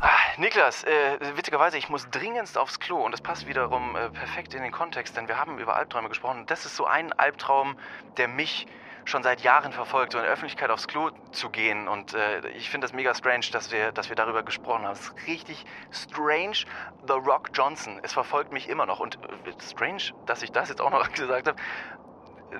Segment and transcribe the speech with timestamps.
[0.00, 4.54] Ah, Niklas, äh, witzigerweise, ich muss dringendst aufs Klo und das passt wiederum äh, perfekt
[4.54, 6.46] in den Kontext, denn wir haben über Albträume gesprochen.
[6.46, 7.76] Das ist so ein Albtraum,
[8.16, 8.66] der mich
[9.04, 11.86] schon seit Jahren verfolgt, so in der Öffentlichkeit aufs Klo zu gehen.
[11.86, 14.92] Und äh, ich finde das mega strange, dass wir, dass wir darüber gesprochen haben.
[14.92, 16.64] Es ist richtig strange.
[17.06, 19.00] The Rock Johnson, es verfolgt mich immer noch.
[19.00, 21.60] Und äh, strange, dass ich das jetzt auch noch gesagt habe.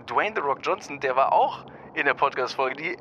[0.06, 1.64] Dwayne The Rock Johnson, der war auch
[1.95, 2.98] in der Podcast-Folge.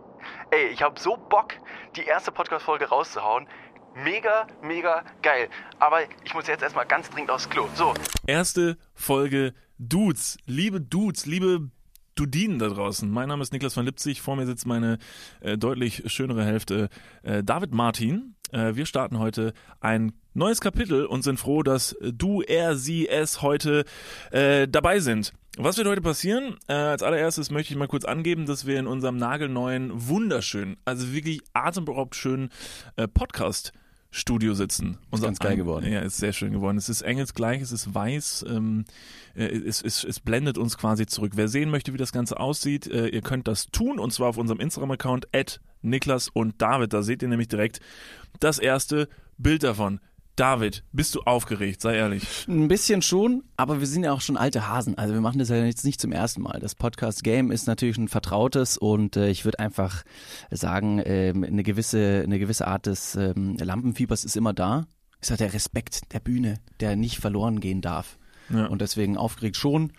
[0.52, 1.56] Ey, ich habe so Bock,
[1.98, 3.48] die erste Podcast-Folge rauszuhauen.
[3.96, 5.50] Mega, mega geil.
[5.80, 7.68] Aber ich muss jetzt erstmal ganz dringend aufs Klo.
[7.76, 7.94] So.
[8.26, 10.38] Erste Folge Dudes.
[10.48, 11.70] Liebe Dudes, liebe
[12.16, 13.10] Dudinen da draußen.
[13.10, 14.22] Mein Name ist Niklas von Lipzig.
[14.22, 14.98] Vor mir sitzt meine
[15.42, 16.90] äh, deutlich schönere Hälfte,
[17.22, 18.36] äh, David Martin.
[18.52, 23.44] Äh, wir starten heute ein neues Kapitel und sind froh, dass du, er, sie, es
[23.44, 23.86] heute
[24.32, 25.34] äh, dabei sind.
[25.58, 26.58] Was wird heute passieren?
[26.68, 31.14] Äh, als allererstes möchte ich mal kurz angeben, dass wir in unserem nagelneuen, wunderschönen, also
[31.14, 32.50] wirklich atemberaubend schönen
[32.96, 33.72] äh, Podcast
[34.16, 35.00] Studio sitzen.
[35.12, 35.92] Ist ganz geil geworden.
[35.92, 36.78] Ja, ist sehr schön geworden.
[36.78, 38.86] Es ist engelsgleich, es ist weiß, ähm,
[39.34, 41.32] äh, es, es, es blendet uns quasi zurück.
[41.34, 44.38] Wer sehen möchte, wie das Ganze aussieht, äh, ihr könnt das tun und zwar auf
[44.38, 46.94] unserem Instagram-Account at Niklas und David.
[46.94, 47.80] Da seht ihr nämlich direkt
[48.40, 50.00] das erste Bild davon.
[50.36, 51.82] David, bist du aufgeregt?
[51.82, 52.48] Sei ehrlich.
[52.48, 54.98] Ein bisschen schon, aber wir sind ja auch schon alte Hasen.
[54.98, 56.60] Also wir machen das ja jetzt nicht zum ersten Mal.
[56.60, 60.02] Das Podcast-Game ist natürlich ein vertrautes und äh, ich würde einfach
[60.50, 64.88] sagen, ähm, eine gewisse eine gewisse Art des ähm, Lampenfiebers ist immer da.
[65.22, 68.18] Ist halt der Respekt der Bühne, der nicht verloren gehen darf.
[68.50, 68.66] Ja.
[68.66, 69.94] Und deswegen aufgeregt schon,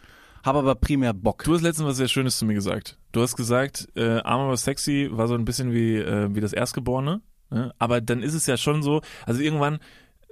[0.44, 1.44] habe aber primär Bock.
[1.44, 2.98] Du hast letztens was sehr Schönes zu mir gesagt.
[3.12, 6.52] Du hast gesagt, äh, arm aber sexy war so ein bisschen wie, äh, wie das
[6.52, 7.22] Erstgeborene.
[7.50, 7.72] Ne?
[7.78, 9.78] Aber dann ist es ja schon so, also irgendwann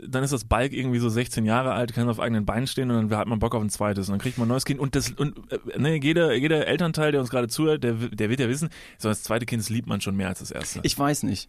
[0.06, 3.08] dann ist das Balk irgendwie so 16 Jahre alt, kann auf eigenen Beinen stehen und
[3.10, 4.94] dann hat man Bock auf ein zweites und dann kriegt man ein neues Kind und
[4.94, 8.48] das und äh, ne, jeder jeder Elternteil, der uns gerade zuhört, der der wird ja
[8.48, 10.80] wissen, so das zweite Kind das liebt man schon mehr als das erste.
[10.82, 11.48] Ich weiß nicht.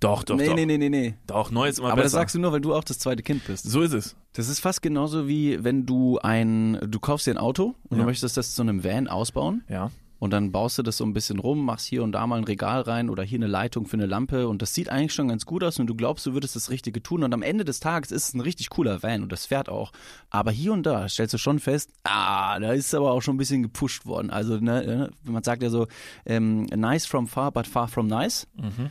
[0.00, 0.54] doch, doch, nee, doch.
[0.54, 1.14] nee, nee, nee, nee.
[1.26, 2.18] Doch, neu ist immer Aber das besser.
[2.18, 3.64] sagst du nur, weil du auch das zweite Kind bist.
[3.70, 4.16] so ist es.
[4.34, 8.02] Das ist fast genauso wie wenn du ein, du kaufst dir ein Auto und Ja.
[8.02, 9.90] du möchtest das zu einem Van ausbauen Ja.
[10.24, 12.44] Und dann baust du das so ein bisschen rum, machst hier und da mal ein
[12.44, 15.44] Regal rein oder hier eine Leitung für eine Lampe und das sieht eigentlich schon ganz
[15.44, 18.10] gut aus und du glaubst, du würdest das Richtige tun und am Ende des Tages
[18.10, 19.92] ist es ein richtig cooler Van und das fährt auch.
[20.30, 23.36] Aber hier und da stellst du schon fest, ah, da ist aber auch schon ein
[23.36, 24.30] bisschen gepusht worden.
[24.30, 25.88] Also ne, äh, man sagt ja so,
[26.24, 28.46] ähm, nice from far, but far from nice.
[28.56, 28.90] Mhm.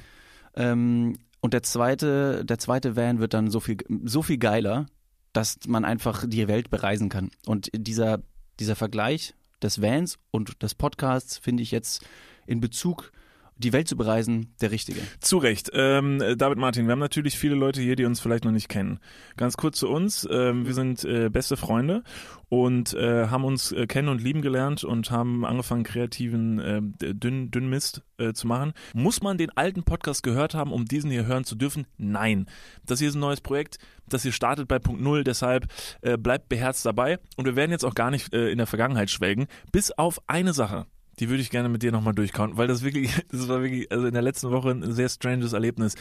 [0.55, 4.85] Ähm, und der zweite, der zweite Van wird dann so viel, so viel geiler,
[5.31, 7.31] dass man einfach die Welt bereisen kann.
[7.47, 8.19] Und dieser,
[8.59, 9.33] dieser Vergleich
[9.63, 12.05] des Vans und des Podcasts finde ich jetzt
[12.45, 13.11] in Bezug
[13.57, 15.01] die Welt zu bereisen der richtige.
[15.19, 15.71] Zu Recht.
[15.73, 18.99] Ähm, David Martin, wir haben natürlich viele Leute hier, die uns vielleicht noch nicht kennen.
[19.37, 20.27] Ganz kurz zu uns.
[20.29, 22.03] Ähm, wir sind äh, beste Freunde
[22.49, 26.81] und äh, haben uns äh, kennen und lieben gelernt und haben angefangen, kreativen äh,
[27.13, 28.73] Dünn, Dünnmist äh, zu machen.
[28.93, 31.87] Muss man den alten Podcast gehört haben, um diesen hier hören zu dürfen?
[31.97, 32.47] Nein.
[32.85, 33.77] Das hier ist ein neues Projekt.
[34.07, 35.67] Das hier startet bei Punkt Null, deshalb
[36.01, 37.19] äh, bleibt beherzt dabei.
[37.37, 40.53] Und wir werden jetzt auch gar nicht äh, in der Vergangenheit schwelgen, bis auf eine
[40.53, 40.85] Sache.
[41.19, 44.05] Die würde ich gerne mit dir nochmal durchkauen, weil das wirklich, das war wirklich, also
[44.07, 45.95] in der letzten Woche ein sehr stranges Erlebnis.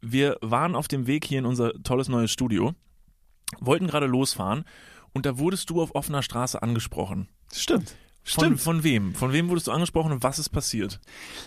[0.00, 2.74] Wir waren auf dem Weg hier in unser tolles neues Studio,
[3.60, 4.64] wollten gerade losfahren
[5.12, 7.28] und da wurdest du auf offener Straße angesprochen.
[8.22, 8.56] Stimmt.
[8.56, 9.14] Von, von wem?
[9.14, 11.00] Von wem wurdest du angesprochen und was ist passiert?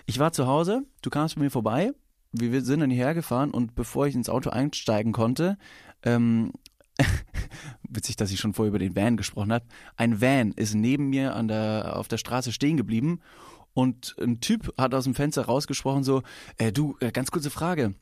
[0.06, 1.92] Ich war zu Hause, du kamst bei mir vorbei,
[2.32, 5.58] wir wir sind dann hierher gefahren und bevor ich ins Auto einsteigen konnte,
[6.04, 6.52] ähm,
[7.90, 9.66] witzig, dass ich schon vorher über den Van gesprochen habe,
[9.96, 13.22] ein Van ist neben mir an der, auf der Straße stehen geblieben
[13.74, 16.24] und ein Typ hat aus dem Fenster rausgesprochen so,
[16.58, 17.94] äh, du, äh, ganz kurze Frage,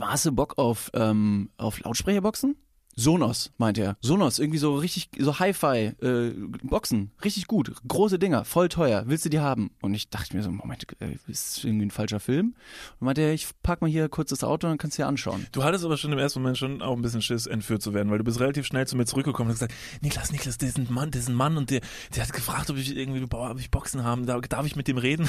[0.00, 2.56] hast du Bock auf, ähm, auf Lautsprecherboxen?
[2.96, 3.96] Sonos, meint er.
[4.00, 6.32] Sonos, irgendwie so richtig, so Hi-Fi, äh,
[6.62, 9.70] Boxen, richtig gut, große Dinger, voll teuer, willst du die haben?
[9.80, 12.54] Und ich dachte mir so, Moment, äh, ist das irgendwie ein falscher Film?
[13.00, 15.08] Und meinte er, ich pack mal hier kurz das Auto und dann kannst du dir
[15.08, 15.46] anschauen.
[15.52, 18.10] Du hattest aber schon im ersten Moment schon auch ein bisschen Schiss, entführt zu werden,
[18.10, 20.78] weil du bist relativ schnell zu mir zurückgekommen und hast gesagt, Niklas, Niklas, der ist
[20.78, 21.80] ein Mann, der ist ein Mann und der,
[22.14, 24.98] der hat gefragt, ob ich irgendwie, ob ich Boxen haben, darf, darf ich mit dem
[24.98, 25.28] reden?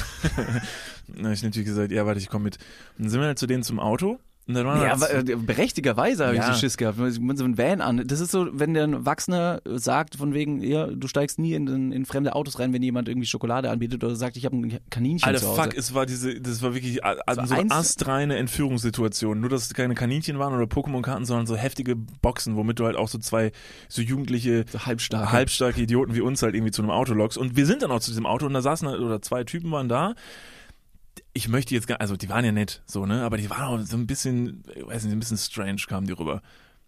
[1.16, 2.56] habe ich natürlich gesagt, ja, warte, ich komme mit.
[2.96, 4.18] Und dann sind wir halt zu denen zum Auto.
[4.48, 6.42] Ja, aber, äh, berechtigerweise habe Ja.
[6.48, 6.98] ich so Schiss gehabt.
[6.98, 8.02] Man so ein Van an.
[8.06, 11.66] Das ist so, wenn der ein Erwachsener sagt, von wegen, ja, du steigst nie in,
[11.66, 14.78] in, in fremde Autos rein, wenn jemand irgendwie Schokolade anbietet oder sagt, ich habe ein
[14.88, 15.62] Kaninchen Alter, zu Hause.
[15.62, 19.40] fuck, es war diese, das war wirklich a- also so eins- astreine Entführungssituation.
[19.40, 22.94] Nur, dass es keine Kaninchen waren oder Pokémon-Karten, sondern so heftige Boxen, womit du halt
[22.96, 23.50] auch so zwei
[23.88, 25.32] so jugendliche, So halbstarke.
[25.32, 27.36] halbstarke Idioten wie uns halt irgendwie zu einem Auto lockst.
[27.36, 29.72] Und wir sind dann auch zu diesem Auto und da saßen halt, oder zwei Typen
[29.72, 30.14] waren da.
[31.36, 33.86] Ich möchte jetzt gar, also die waren ja nett, so, ne, aber die waren auch
[33.86, 36.40] so ein bisschen, ich weiß nicht, ein bisschen strange kamen die rüber.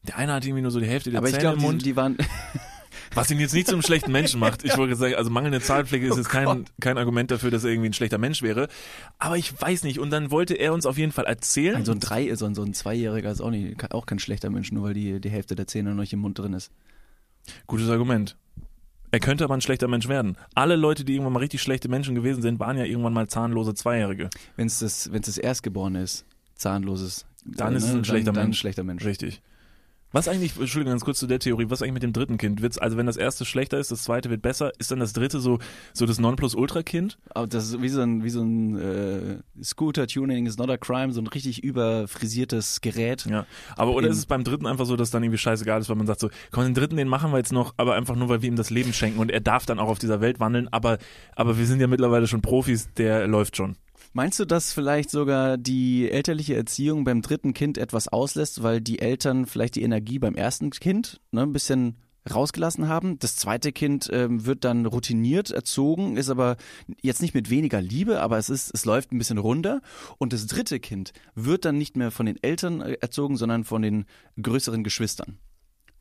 [0.04, 1.66] Der eine hatte irgendwie nur so die Hälfte der aber ich Zähne glaube, im die,
[1.66, 1.84] Mund.
[1.84, 2.16] die waren,
[3.14, 4.64] Was ihn jetzt nicht zum schlechten Menschen macht.
[4.64, 7.70] Ich wollte sagen, also mangelnde Zahnpflege ist Oh jetzt kein, kein Argument dafür, dass er
[7.70, 8.68] irgendwie ein schlechter Mensch wäre.
[9.18, 9.98] Aber ich weiß nicht.
[9.98, 11.76] Und dann wollte er uns auf jeden Fall erzählen.
[11.76, 14.72] Also ein drei, so ein, so ein Zweijähriger ist auch nicht, auch kein schlechter Mensch,
[14.72, 16.70] nur weil die, die Hälfte der Zähne noch nicht im Mund drin ist.
[17.66, 18.36] Gutes Argument.
[19.10, 20.36] Er könnte aber ein schlechter Mensch werden.
[20.54, 23.74] Alle Leute, die irgendwann mal richtig schlechte Menschen gewesen sind, waren ja irgendwann mal zahnlose
[23.74, 24.28] Zweijährige.
[24.56, 26.24] Wenn es das, wenn's das Erstgeborene ist,
[26.56, 28.58] zahnloses, Dann äh, ist es ein schlechter dann, dann ein Mensch.
[28.58, 29.04] schlechter Mensch.
[29.04, 29.40] Richtig.
[30.10, 32.62] Was eigentlich, Entschuldigung, ganz kurz zu der Theorie, was eigentlich mit dem dritten Kind?
[32.62, 35.38] Wird's, also wenn das erste schlechter ist, das zweite wird besser, ist dann das dritte
[35.38, 35.58] so,
[35.92, 37.18] so das Nonplusultra-Kind?
[37.34, 41.12] Aber das ist wie so ein, wie so ein äh, Scooter-Tuning is not a crime,
[41.12, 43.26] so ein richtig überfrisiertes Gerät.
[43.26, 43.44] Ja.
[43.76, 46.06] Aber oder ist es beim dritten einfach so, dass dann irgendwie scheißegal ist, weil man
[46.06, 48.48] sagt so, komm, den dritten, den machen wir jetzt noch, aber einfach nur, weil wir
[48.48, 50.96] ihm das Leben schenken und er darf dann auch auf dieser Welt wandeln, aber,
[51.36, 53.76] aber wir sind ja mittlerweile schon Profis, der läuft schon.
[54.18, 58.98] Meinst du, dass vielleicht sogar die elterliche Erziehung beim dritten Kind etwas auslässt, weil die
[58.98, 61.98] Eltern vielleicht die Energie beim ersten Kind ne, ein bisschen
[62.28, 63.20] rausgelassen haben?
[63.20, 66.56] Das zweite Kind ähm, wird dann routiniert erzogen, ist aber
[67.00, 69.82] jetzt nicht mit weniger Liebe, aber es ist, es läuft ein bisschen runter.
[70.18, 73.82] Und das dritte Kind wird dann nicht mehr von den Eltern äh, erzogen, sondern von
[73.82, 74.04] den
[74.42, 75.38] größeren Geschwistern.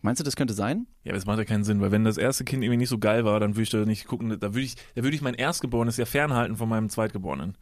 [0.01, 0.87] Meinst du, das könnte sein?
[1.03, 2.97] Ja, aber das macht ja keinen Sinn, weil wenn das erste Kind irgendwie nicht so
[2.97, 5.35] geil war, dann würde ich da nicht gucken, da würde ich, da würde ich mein
[5.35, 7.55] Erstgeborenes ja fernhalten von meinem Zweitgeborenen.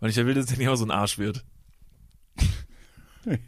[0.00, 1.44] Weil ich ja will, dass der nicht auch so ein Arsch wird.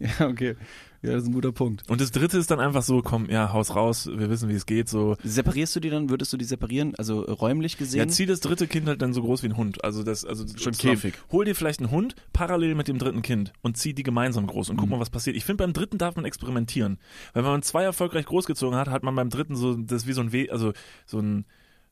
[0.00, 0.56] Ja, okay.
[1.02, 1.88] Ja, das ist ein guter Punkt.
[1.88, 4.66] Und das dritte ist dann einfach so, komm, ja, haus raus, wir wissen, wie es
[4.66, 5.16] geht, so.
[5.22, 6.08] Separierst du die dann?
[6.10, 6.94] Würdest du die separieren?
[6.96, 8.00] Also räumlich gesehen?
[8.00, 9.84] Ja, zieh das dritte Kind halt dann so groß wie ein Hund.
[9.84, 11.14] Also das, also Schon Käfig.
[11.30, 14.70] Hol dir vielleicht einen Hund parallel mit dem dritten Kind und zieh die gemeinsam groß
[14.70, 14.92] und guck Mhm.
[14.92, 15.36] mal, was passiert.
[15.36, 16.98] Ich finde, beim dritten darf man experimentieren.
[17.34, 20.12] Weil wenn man zwei erfolgreich großgezogen hat, hat man beim dritten so, das ist wie
[20.14, 20.72] so ein We also
[21.06, 21.44] so ein,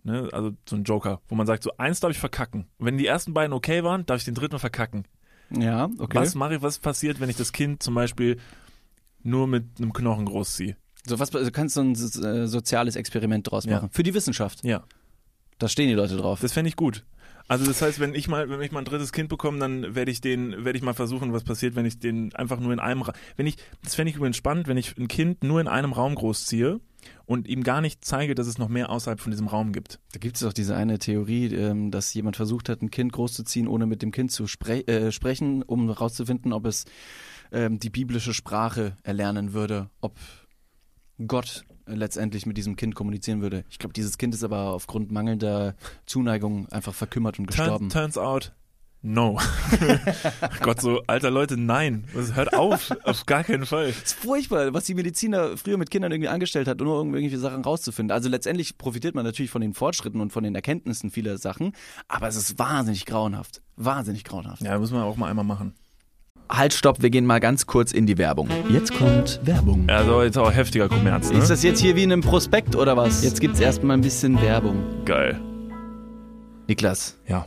[0.04, 2.66] ne, also so ein Joker, wo man sagt, so eins darf ich verkacken.
[2.78, 5.04] Und wenn die ersten beiden okay waren, darf ich den dritten verkacken.
[5.50, 6.18] ja, okay.
[6.18, 8.38] Was mache ich, was passiert, wenn ich das Kind zum Beispiel
[9.22, 10.76] nur mit einem Knochen großziehe?
[11.04, 13.76] So was, du kannst so ein äh, soziales Experiment draus Ja.
[13.76, 13.90] machen.
[13.90, 14.64] Für die Wissenschaft.
[14.64, 14.84] Ja.
[15.58, 16.40] Da stehen die Leute drauf.
[16.40, 17.04] Das fände ich gut.
[17.48, 20.12] Also das heißt, wenn ich mal, wenn ich mal ein drittes Kind bekomme, dann werde
[20.12, 23.02] ich den, werde ich mal versuchen, was passiert, wenn ich den einfach nur in einem,
[23.02, 25.92] Ra wenn ich, das fände ich übrigens spannend, wenn ich ein Kind nur in einem
[25.92, 26.80] Raum großziehe
[27.26, 30.00] und ihm gar nicht zeige, dass es noch mehr außerhalb von diesem Raum gibt.
[30.12, 33.68] Da gibt es auch diese eine Theorie, ähm, dass jemand versucht hat, ein Kind großzuziehen,
[33.68, 36.84] ohne mit dem Kind zu spre äh, sprechen, um herauszufinden, ob es
[37.52, 40.18] ähm, die biblische Sprache erlernen würde, ob
[41.26, 43.64] Gott äh, letztendlich mit diesem Kind kommunizieren würde.
[43.70, 45.74] Ich glaube, dieses Kind ist aber aufgrund mangelnder
[46.06, 47.88] Zuneigung einfach verkümmert und gestorben.
[47.88, 48.52] Turn, turns out,
[49.02, 49.38] no.
[50.62, 52.04] Gott, so, alter Leute, nein.
[52.14, 53.88] Das hört auf, auf gar keinen Fall.
[53.88, 57.38] Das ist furchtbar, was die Mediziner früher mit Kindern irgendwie angestellt hat, nur um irgendwelche
[57.38, 58.12] Sachen rauszufinden.
[58.12, 61.72] Also letztendlich profitiert man natürlich von den Fortschritten und von den Erkenntnissen vieler Sachen,
[62.08, 63.62] aber es ist wahnsinnig grauenhaft.
[63.76, 64.62] Wahnsinnig grauenhaft.
[64.62, 65.74] Ja, müssen wir auch mal einmal machen.
[66.48, 68.48] Halt, stopp, wir gehen mal ganz kurz in die Werbung.
[68.68, 69.86] Jetzt kommt Werbung.
[69.88, 71.38] Ja, so jetzt auch heftiger Kommerz, ne?
[71.38, 73.24] Ist das jetzt hier wie in einem Prospekt oder was?
[73.24, 74.84] Jetzt gibt's erstmal ein bisschen Werbung.
[75.06, 75.40] Geil.
[76.68, 77.46] Niklas, Ja.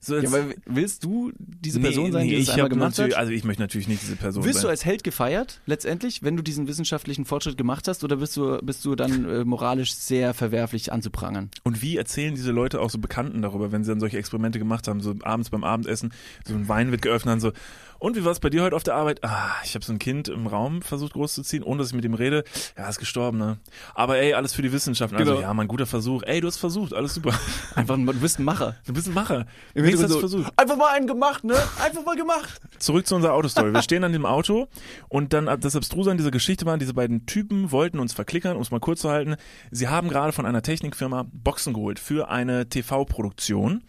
[0.00, 2.68] So Ja, jetzt- aber willst du diese Nee, Person sein, nee, die das ich einmal
[2.68, 3.14] gemacht hat?
[3.14, 4.70] Also ich möchte natürlich nicht diese Person Wirst du sein.
[4.70, 8.84] als Held gefeiert, letztendlich, wenn du diesen wissenschaftlichen Fortschritt gemacht hast, oder bist du, bist
[8.84, 11.50] du dann äh, moralisch sehr verwerflich anzuprangern?
[11.64, 14.86] Und wie erzählen diese Leute auch so Bekannten darüber, wenn sie dann solche Experimente gemacht
[14.86, 16.12] haben, so abends beim Abendessen,
[16.46, 17.52] so ein Wein wird geöffnet und so,
[17.98, 19.24] und wie war es bei dir heute auf der Arbeit?
[19.24, 22.14] Ah, ich habe so ein Kind im Raum versucht großzuziehen, ohne dass ich mit ihm
[22.14, 22.44] rede.
[22.76, 23.58] Ja, ist gestorben, ne?
[23.94, 25.12] Aber ey, alles für die Wissenschaft.
[25.14, 25.40] Also Genau.
[25.42, 26.22] ja, mein guter Versuch.
[26.22, 27.38] Ey, du hast versucht, alles super.
[27.74, 28.76] Einfach, ein- du bist ein Macher.
[28.86, 29.46] Du bist ein Macher.
[29.74, 30.52] Im Wenigstens hast Hintergrund versucht.
[30.58, 31.54] Einfach mal einen gemacht, ne?
[31.82, 32.60] Einfach mal gemacht.
[32.78, 33.72] Zurück zu unserer Autostory.
[33.72, 34.68] Wir stehen an dem Auto
[35.08, 38.62] und dann das Abstruse an dieser Geschichte war, diese beiden Typen wollten uns verklickern, um
[38.62, 39.36] es mal kurz zu halten.
[39.70, 43.82] Sie haben gerade von einer Technikfirma Boxen geholt für eine TV-Produktion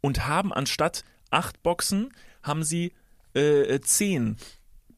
[0.00, 2.10] und haben anstatt acht Boxen,
[2.42, 2.92] haben sie
[3.34, 4.36] äh, zehn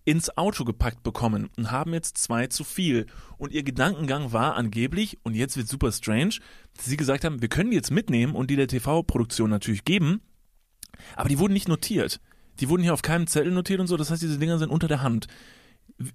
[0.05, 3.07] ins Auto gepackt bekommen und haben jetzt zwei zu viel.
[3.39, 6.37] Und ihr Gedankengang war angeblich, und jetzt wird super strange,
[6.77, 10.21] dass sie gesagt haben, wir können die jetzt mitnehmen und die der TV-Produktion natürlich geben,
[11.17, 12.21] aber die wurden nicht notiert.
[12.59, 14.89] Die wurden hier auf keinem Zettel notiert und so, das heißt, diese Dinger sind unter
[14.89, 15.29] der Hand.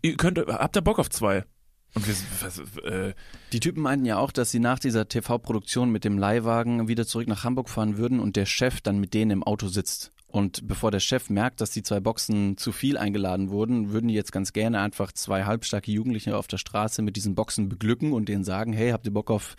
[0.02, 1.46] Ihr könnt, habt ihr Bock auf zwei?
[1.94, 3.14] Und wir, was, äh,
[3.54, 7.28] Die Typen meinten ja auch, dass sie nach dieser TV-Produktion mit dem Leihwagen wieder zurück
[7.28, 10.12] nach Hamburg fahren würden und der Chef dann mit denen im Auto sitzt.
[10.36, 14.14] Und bevor der Chef merkt, dass die zwei Boxen zu viel eingeladen wurden, würden die
[14.16, 18.28] jetzt ganz gerne einfach zwei halbstarke Jugendliche auf der Straße mit diesen Boxen beglücken und
[18.28, 19.56] denen sagen, hey, habt ihr Bock auf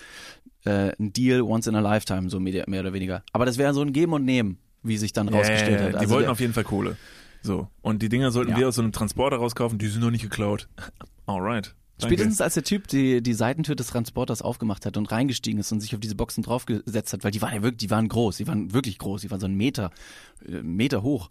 [0.67, 3.23] äh, einen Deal once in a lifetime, so mehr, mehr oder weniger.
[3.33, 5.93] Aber das wäre so ein Geben und Nehmen, wie sich dann rausgestellt ja, hat.
[5.95, 6.99] Die Also wollten der- auf jeden Fall Kohle.
[7.41, 7.69] So.
[7.81, 8.59] Und die Dinger sollten Ja.
[8.59, 10.69] wir aus so einem Transporter rauskaufen, die sind noch nicht geklaut.
[11.27, 11.75] Alright.
[11.99, 12.15] Danke.
[12.15, 15.81] Spätestens als der Typ die, die Seitentür des Transporters aufgemacht hat und reingestiegen ist und
[15.81, 18.47] sich auf diese Boxen draufgesetzt hat, weil die waren ja wirklich, die waren groß, die
[18.47, 19.91] waren wirklich groß, die waren so einen Meter,
[20.47, 21.31] äh, Meter hoch.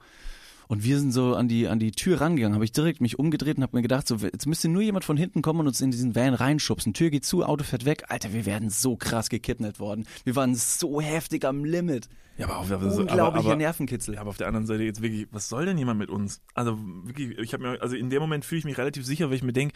[0.67, 3.57] Und wir sind so an die, an die Tür rangegangen, habe ich direkt mich umgedreht
[3.57, 5.91] und habe mir gedacht, so, jetzt müsste nur jemand von hinten kommen und uns in
[5.91, 6.93] diesen Van reinschubsen.
[6.93, 8.05] Tür geht zu, Auto fährt weg.
[8.07, 10.07] Alter, wir werden so krass gekidnappt worden.
[10.23, 12.09] Wir waren so heftig am Limit.
[12.37, 14.15] Ja, aber, aber, aber, Unglaublicher Nervenkitzel.
[14.15, 16.41] ja, aber auf der anderen Seite jetzt wirklich, was soll denn jemand mit uns?
[16.53, 19.35] Also wirklich, ich habe mir, also in dem Moment fühle ich mich relativ sicher, weil
[19.35, 19.75] ich mir denke,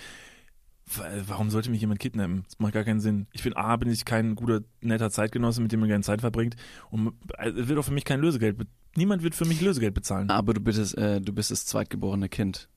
[1.28, 2.44] warum sollte mich jemand kidnappen?
[2.46, 3.28] Das macht gar keinen Sinn.
[3.32, 6.56] Ich bin A, bin ich kein guter, netter Zeitgenosse, mit dem man gerne Zeit verbringt.
[6.90, 8.58] Und äh, es wird auch für mich kein Lösegeld.
[8.96, 10.30] Niemand wird für mich Lösegeld bezahlen.
[10.30, 12.70] Aber du bist, äh, du bist das zweitgeborene Kind.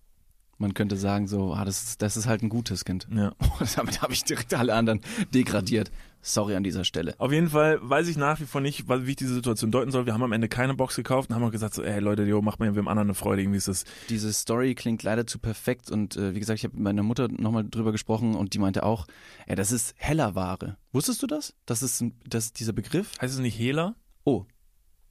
[0.58, 3.08] Man könnte sagen so, ah, das, ist, das ist halt ein gutes Kind.
[3.10, 3.34] Ja.
[3.76, 5.00] Damit habe ich direkt alle anderen
[5.34, 5.90] degradiert.
[6.24, 7.14] Sorry an dieser Stelle.
[7.18, 10.06] Auf jeden Fall weiß ich nach wie vor nicht, wie ich diese Situation deuten soll.
[10.06, 12.40] Wir haben am Ende keine Box gekauft und haben auch gesagt so, ey Leute, jo,
[12.40, 13.42] macht mal dem anderen eine Freude.
[13.42, 16.74] Irgendwie ist das, Diese Story klingt leider zu perfekt und äh, wie gesagt, ich habe
[16.76, 19.06] mit meiner Mutter nochmal drüber gesprochen und die meinte auch,
[19.46, 20.76] ey, das ist Hellerware.
[20.92, 21.54] Wusstest du das?
[21.66, 23.10] Das ist ein, das, dieser Begriff?
[23.20, 23.96] heißt es nicht Hehler?
[24.22, 24.44] Oh,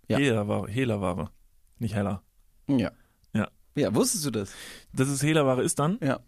[0.08, 0.18] Ja.
[0.18, 1.30] Hehlerware, Hehlerware.
[1.78, 2.24] Nicht Heller.
[2.68, 2.92] ja.
[3.34, 3.50] Ja.
[3.76, 4.54] Ja, wusstest du das?
[4.94, 5.98] Dass es Hehlerware ist dann?
[6.02, 6.20] Ja.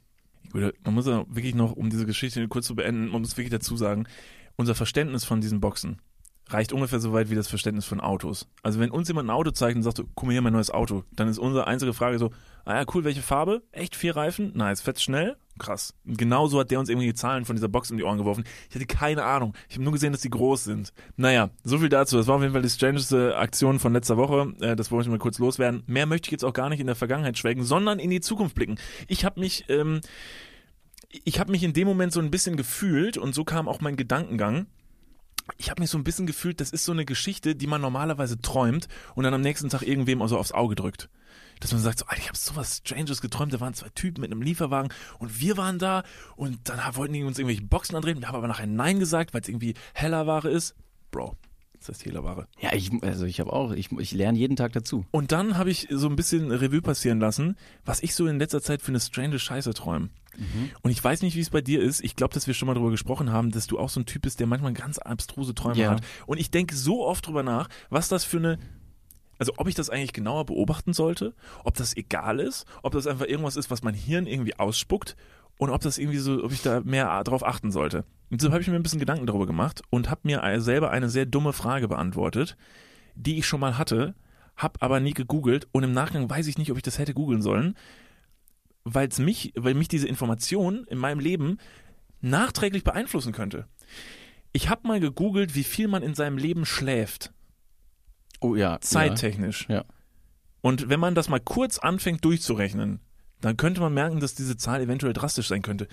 [0.51, 3.49] Gut, man muss ja wirklich noch, um diese Geschichte kurz zu beenden, man muss wirklich
[3.51, 4.07] dazu sagen,
[4.55, 5.99] unser Verständnis von diesen Boxen
[6.49, 8.47] reicht ungefähr so weit wie das Verständnis von Autos.
[8.61, 11.03] Also wenn uns jemand ein Auto zeigt und sagt, guck mal hier mein neues Auto,
[11.11, 12.31] dann ist unsere einzige Frage so,
[12.65, 13.63] ah ja, cool, welche Farbe?
[13.71, 14.51] Echt vier Reifen?
[14.55, 15.37] Nice, fett schnell?
[15.59, 15.93] Krass.
[16.05, 18.43] Und genauso hat der uns irgendwie die Zahlen von dieser Box um die Ohren geworfen.
[18.69, 19.53] Ich hatte keine Ahnung.
[19.69, 20.93] Ich habe nur gesehen, dass die groß sind.
[21.15, 22.17] Naja, so viel dazu.
[22.17, 24.53] Das war auf jeden Fall die strangeste Aktion von letzter Woche.
[24.61, 25.83] Äh, das wollte ich mal kurz loswerden.
[25.85, 28.55] Mehr möchte ich jetzt auch gar nicht in der Vergangenheit schwelgen, sondern in die Zukunft
[28.55, 28.77] blicken.
[29.07, 30.01] Ich habe mich, ähm,
[31.23, 33.95] ich habe mich in dem Moment so ein bisschen gefühlt und so kam auch mein
[33.95, 34.67] Gedankengang.
[35.57, 38.39] Ich habe mich so ein bisschen gefühlt, das ist so eine Geschichte, die man normalerweise
[38.39, 41.09] träumt und dann am nächsten Tag irgendwem also aufs Auge drückt.
[41.59, 44.31] Dass man sagt, so, Alter, ich habe sowas Stranges geträumt, da waren zwei Typen mit
[44.31, 46.03] einem Lieferwagen und wir waren da
[46.35, 48.19] und dann wollten die uns irgendwelche Boxen andrehen.
[48.19, 50.75] Wir haben aber nachher Nein gesagt, weil es irgendwie Hellerware ist.
[51.11, 51.35] Bro,
[51.85, 52.47] Das heißt Hehlerware.
[52.61, 55.05] Ja, ich, also ich habe auch, ich, ich lerne jeden Tag dazu.
[55.11, 58.61] Und dann habe ich so ein bisschen Revue passieren lassen, was ich so in letzter
[58.61, 60.09] Zeit für eine strange Scheiße träume.
[60.81, 62.03] Und ich weiß nicht, wie es bei dir ist.
[62.03, 64.23] Ich glaube, dass wir schon mal darüber gesprochen haben, dass du auch so ein Typ
[64.23, 65.91] bist, der manchmal ganz abstruse Träume Ja.
[65.91, 66.01] hat.
[66.25, 68.57] Und ich denke so oft drüber nach, was das für eine
[69.39, 71.33] also ob ich das eigentlich genauer beobachten sollte,
[71.65, 75.17] ob das egal ist, ob das einfach irgendwas ist, was mein Hirn irgendwie ausspuckt
[75.57, 78.05] und ob das irgendwie so, ob ich da mehr drauf achten sollte.
[78.29, 81.09] Und deshalb habe ich mir ein bisschen Gedanken darüber gemacht und habe mir selber eine
[81.09, 82.57] sehr dumme Frage beantwortet,
[83.15, 84.15] die ich schon mal hatte,
[84.55, 87.41] habe aber nie gegoogelt und im Nachgang weiß ich nicht, ob ich das hätte googeln
[87.41, 87.75] sollen,
[88.83, 91.57] weil es mich, weil mich diese Information in meinem Leben
[92.21, 93.67] nachträglich beeinflussen könnte.
[94.51, 97.33] Ich habe mal gegoogelt, wie viel man in seinem Leben schläft
[98.39, 98.79] Oh ja.
[98.81, 99.67] zeittechnisch.
[99.69, 99.85] Ja.
[100.61, 102.99] Und wenn man das mal kurz anfängt durchzurechnen,
[103.43, 105.87] dann könnte man merken, dass diese Zahl eventuell drastisch sein könnte.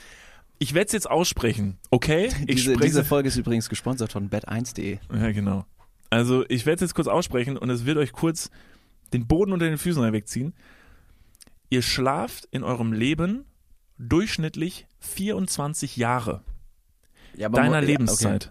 [0.59, 2.31] Ich werde es jetzt aussprechen, okay?
[2.49, 4.99] Diese, spreche diese Folge ist übrigens gesponsert von bet1.de.
[5.13, 5.65] Ja, genau.
[6.11, 8.51] Also ich werde es jetzt kurz aussprechen und es wird euch kurz
[9.13, 10.55] den Boden unter den Füßen wegziehen.
[11.71, 13.47] Ihr schlaft in eurem Leben
[13.99, 16.43] durchschnittlich 24 Jahre
[17.37, 18.51] Ja, deiner ja, Okay.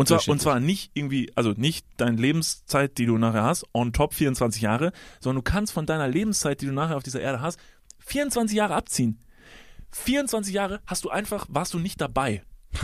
[0.00, 3.92] Und zwar, und zwar nicht irgendwie, also nicht deine Lebenszeit, die du nachher hast, on
[3.92, 7.42] top 24 Jahre, sondern du kannst von deiner Lebenszeit, die du nachher auf dieser Erde
[7.42, 7.60] hast,
[7.98, 9.22] 24 Jahre abziehen.
[9.90, 12.42] 24 Jahre hast du einfach, warst du nicht dabei.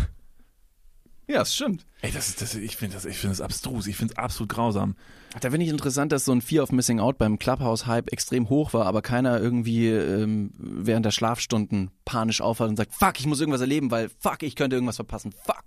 [1.28, 1.84] Ja, das stimmt.
[2.02, 4.48] Ey, das ist, das, ich finde das, ich finde das abstrus, ich finde es absolut
[4.48, 4.94] grausam.
[5.40, 8.72] Da finde ich interessant, dass so ein Fear of Missing Out beim Clubhouse-Hype extrem hoch
[8.74, 13.40] war, aber keiner irgendwie ähm, während der Schlafstunden panisch aufhört und sagt, fuck, ich muss
[13.40, 15.64] irgendwas erleben, weil fuck, ich könnte irgendwas verpassen, fuck.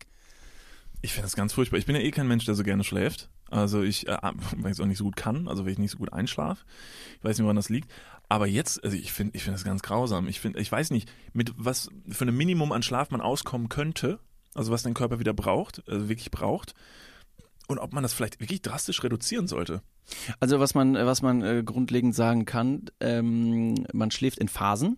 [1.02, 1.78] Ich finde das ganz furchtbar.
[1.78, 3.30] Ich bin ja eh kein Mensch, der so gerne schläft.
[3.50, 4.18] Also ich, äh,
[4.58, 6.66] weil ich es auch nicht so gut kann, also weil ich nicht so gut einschlafe.
[7.18, 7.92] Ich weiß nicht, woran das liegt.
[8.28, 10.28] Aber jetzt, also ich finde, ich finde das ganz grausam.
[10.28, 14.20] Ich finde, ich weiß nicht, mit was für einem Minimum an Schlaf man auskommen könnte,
[14.54, 16.76] also was dein Körper wieder braucht, also wirklich braucht.
[17.68, 19.82] Und ob man das vielleicht wirklich drastisch reduzieren sollte.
[20.40, 24.98] Also was man, was man äh, grundlegend sagen kann, ähm, man schläft in Phasen.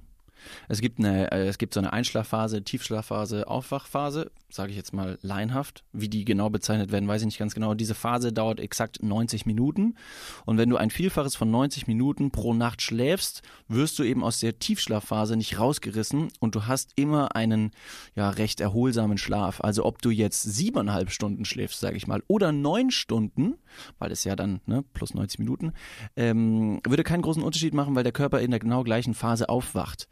[0.67, 5.17] Es gibt eine, äh, es gibt so eine Einschlafphase, Tiefschlafphase, Aufwachphase, sage ich jetzt mal
[5.21, 5.83] laienhaft.
[5.93, 7.73] Wie die genau bezeichnet werden, weiß ich nicht ganz genau.
[7.73, 9.95] Diese Phase dauert exakt 90 Minuten.
[10.45, 14.39] Und wenn du ein Vielfaches von 90 Minuten pro Nacht schläfst, wirst du eben aus
[14.39, 17.71] der Tiefschlafphase nicht rausgerissen und du hast immer einen
[18.15, 19.61] ja recht erholsamen Schlaf.
[19.61, 23.55] Also ob du jetzt siebeneinhalb Stunden schläfst, sage ich mal, oder neun Stunden,
[23.99, 25.73] weil es ja dann ne, plus 90 Minuten,
[26.15, 30.07] ähm, würde keinen großen Unterschied machen, weil der Körper in der genau gleichen Phase aufwacht.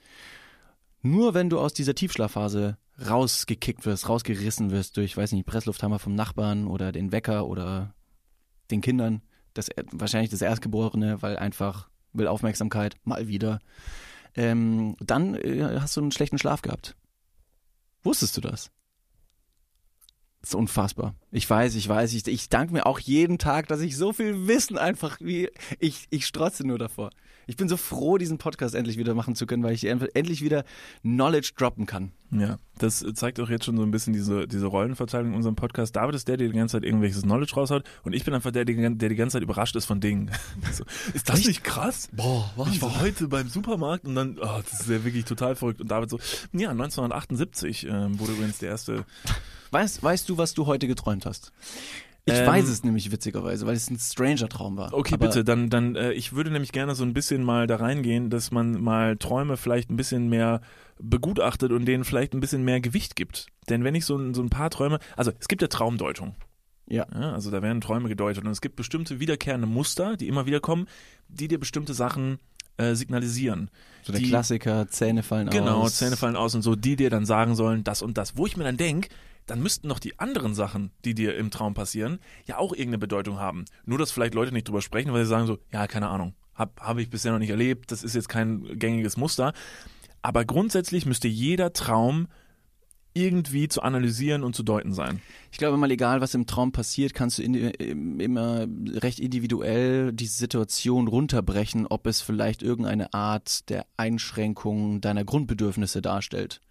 [1.01, 6.15] Nur wenn du aus dieser Tiefschlafphase rausgekickt wirst, rausgerissen wirst durch, weiß nicht, Presslufthammer vom
[6.15, 7.93] Nachbarn oder den Wecker oder
[8.71, 9.21] den Kindern,
[9.53, 13.59] das wahrscheinlich das Erstgeborene, weil einfach will Aufmerksamkeit, mal wieder,
[14.35, 16.95] ähm, dann äh, hast du einen schlechten Schlaf gehabt.
[18.03, 18.71] Wusstest du das?
[20.41, 21.15] Das ist unfassbar.
[21.31, 24.47] Ich weiß, ich weiß, ich, ich danke mir auch jeden Tag, dass ich so viel
[24.47, 25.49] Wissen einfach wie
[25.79, 27.09] ich ich strotze nur davor.
[27.45, 30.63] Ich bin so froh, diesen Podcast endlich wieder machen zu können, weil ich endlich wieder
[31.01, 32.13] Knowledge droppen kann.
[32.31, 35.95] Ja, das zeigt auch jetzt schon so ein bisschen diese, diese Rollenverteilung in unserem Podcast.
[35.95, 38.65] David ist der, der die ganze Zeit irgendwelches Knowledge raushaut und ich bin einfach der,
[38.65, 40.29] der der die ganze Zeit überrascht ist von Dingen.
[40.71, 42.07] so, ist das nicht krass?
[42.11, 45.81] Boah, Ich war heute beim Supermarkt und dann, oh, das ist ja wirklich total verrückt.
[45.81, 46.19] Und David so,
[46.53, 49.05] ja, 1978 ähm, wurde übrigens der erste.
[49.71, 51.51] Weißt, weißt du, was du heute geträumt hast?
[52.25, 54.93] Ich Ähm, weiß es nämlich witzigerweise, weil es ein Stranger-Traum war.
[54.93, 57.77] Okay, Aber bitte, dann, dann, äh, ich würde nämlich gerne so ein bisschen mal da
[57.77, 60.61] reingehen, dass man mal Träume vielleicht ein bisschen mehr
[61.01, 63.47] begutachtet und denen vielleicht ein bisschen mehr Gewicht gibt.
[63.69, 66.35] Denn wenn ich so, ein- so ein paar Träume, also es gibt ja Traumdeutung.
[66.87, 67.05] Ja.
[67.13, 70.59] Ja, also da werden Träume gedeutet und es gibt bestimmte wiederkehrende Muster, die immer wieder
[70.59, 70.87] kommen,
[71.27, 72.39] die dir bestimmte Sachen
[72.77, 73.69] äh, signalisieren.
[74.03, 75.97] So der die- Klassiker, Zähne fallen Genau, aus.
[75.97, 78.37] Zähne fallen aus und so, die dir dann sagen sollen, das und das.
[78.37, 79.09] Wo ich mir dann denke,
[79.45, 83.37] dann müssten doch die anderen Sachen, die dir im Traum passieren, ja auch irgendeine Bedeutung
[83.37, 83.65] haben.
[83.85, 86.71] Nur, dass vielleicht Leute nicht drüber sprechen, weil sie sagen so, ja, keine Ahnung, habe
[86.79, 89.53] hab ich bisher noch nicht erlebt, das ist jetzt kein gängiges Muster.
[90.21, 92.27] Aber grundsätzlich müsste jeder Traum
[93.13, 95.21] irgendwie zu analysieren und zu deuten sein.
[95.51, 98.67] Ich glaube mal, egal was im Traum passiert, kannst du in, im- immer
[99.01, 106.61] recht individuell die Situation runterbrechen, ob es vielleicht irgendeine Art der Einschränkung deiner Grundbedürfnisse darstellt.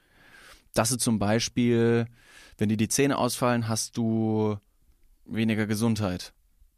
[0.75, 2.07] Dass du zum Beispiel,
[2.57, 4.57] wenn dir die Zähne ausfallen, hast du
[5.25, 6.33] weniger Gesundheit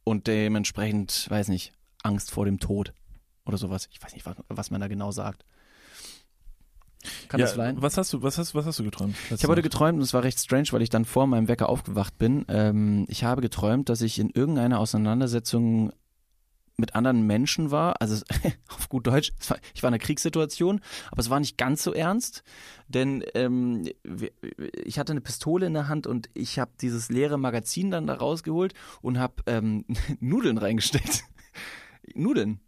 [0.05, 2.95] und dementsprechend, weiß nicht, Angst vor dem Tod
[3.45, 3.89] oder sowas.
[3.93, 5.45] Ich weiß nicht, was, was man da genau sagt.
[7.29, 7.81] Kann ja, das sein?
[7.81, 9.17] Was hast du, was hast, was hast du geträumt?
[9.31, 11.69] Ich habe heute geträumt und es war recht strange, weil ich dann vor meinem Wecker
[11.69, 12.45] aufgewacht bin.
[12.49, 15.93] Ähm, ich habe geträumt, dass ich in irgendeiner Auseinandersetzung
[16.81, 18.01] mit anderen Menschen war.
[18.01, 18.25] Also
[18.69, 19.33] auf gut Deutsch,
[19.75, 22.43] ich war in einer Kriegssituation, aber es war nicht ganz so ernst,
[22.89, 23.89] denn ähm,
[24.85, 28.15] ich hatte eine Pistole in der Hand und ich habe dieses leere Magazin dann da
[28.15, 29.85] rausgeholt und habe ähm,
[30.21, 31.25] Nudeln reingesteckt.
[32.15, 32.61] Nudeln.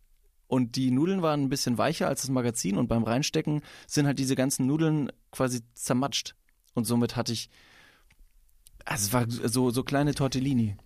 [0.52, 4.18] Und die Nudeln waren ein bisschen weicher als das Magazin und beim Reinstecken sind halt
[4.18, 6.34] diese ganzen Nudeln quasi zermatscht.
[6.74, 7.48] Und somit hatte ich,
[8.84, 10.76] also es war so, so kleine Tortellini.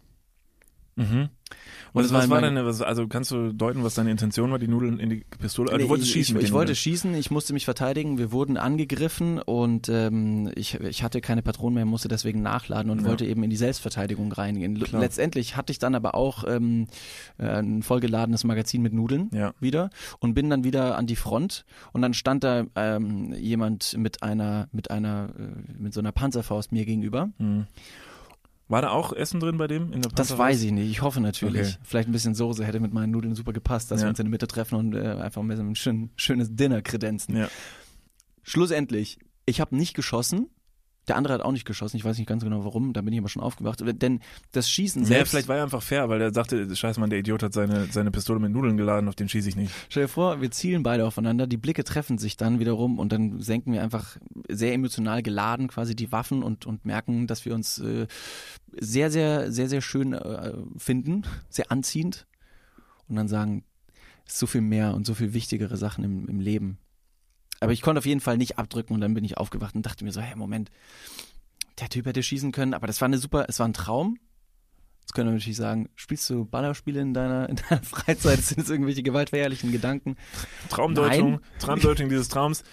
[0.97, 1.29] Mhm.
[1.93, 4.99] Und das was war deine, also kannst du deuten, was deine Intention war, die Nudeln
[4.99, 5.73] in die Pistole?
[5.73, 6.37] Nee, du wolltest ich, schießen.
[6.39, 8.19] Ich, ich wollte schießen, ich musste mich verteidigen.
[8.19, 13.03] Wir wurden angegriffen und ähm, ich, ich hatte keine Patronen mehr, musste deswegen nachladen und
[13.03, 13.09] Ja.
[13.09, 14.79] wollte eben in die Selbstverteidigung reingehen.
[14.81, 15.01] Klar.
[15.01, 16.89] Letztendlich hatte ich dann aber auch ähm,
[17.39, 19.55] äh, ein vollgeladenes Magazin mit Nudeln Ja.
[19.61, 24.23] wieder und bin dann wieder an die Front und dann stand da ähm, jemand mit
[24.23, 27.31] einer mit einer äh, mit so einer Panzerfaust mir gegenüber.
[27.39, 27.67] Mhm.
[28.69, 29.93] War da auch Essen drin bei dem?
[29.93, 30.91] In der Das weiß ich nicht.
[30.91, 31.69] Ich hoffe natürlich.
[31.75, 31.79] Okay.
[31.85, 34.07] Vielleicht ein bisschen Soße hätte mit meinen Nudeln super gepasst, dass Ja.
[34.07, 36.83] wir uns in der Mitte treffen und äh, einfach ein bisschen ein schön, schönes Dinner
[36.83, 37.37] kredenzen.
[37.37, 37.49] Ja.
[38.43, 40.49] Schlussendlich, ich habe nicht geschossen.
[41.09, 41.97] Der andere hat auch nicht geschossen.
[41.97, 42.93] Ich weiß nicht ganz genau warum.
[42.93, 43.81] Da bin ich aber schon aufgewacht.
[44.03, 44.21] Denn
[44.53, 45.31] das Schießen Ja, selbst.
[45.31, 48.11] vielleicht war er einfach fair, weil er sagte, scheiße Mann, der Idiot hat seine, seine
[48.11, 49.73] Pistole mit Nudeln geladen, auf den schieße ich nicht.
[49.89, 53.41] Stell dir vor, wir zielen beide aufeinander, die Blicke treffen sich dann wiederum und dann
[53.41, 54.17] senken wir einfach
[54.49, 58.07] sehr emotional geladen quasi die Waffen und, und merken, dass wir uns äh,
[58.79, 62.27] sehr, sehr, sehr, sehr schön äh, finden, sehr anziehend
[63.09, 63.63] und dann sagen,
[64.27, 66.79] es ist so viel mehr und so viel wichtigere Sachen im, im Leben.
[67.61, 70.05] Aber ich konnte auf jeden Fall nicht abdrücken und dann bin ich aufgewacht und dachte
[70.05, 70.71] mir so, hey, Moment,
[71.81, 74.19] der Typ hätte schießen können, aber das war eine super, es war ein Traum.
[75.07, 78.41] Jetzt können wir natürlich sagen, spielst du Ballerspiele in deiner, in deiner Freizeit?
[78.41, 80.17] Sind es irgendwelche gewaltverherrlichen Gedanken?
[80.69, 81.41] Traumdeutung, Nein.
[81.61, 82.65] Traumdeutung dieses Traums.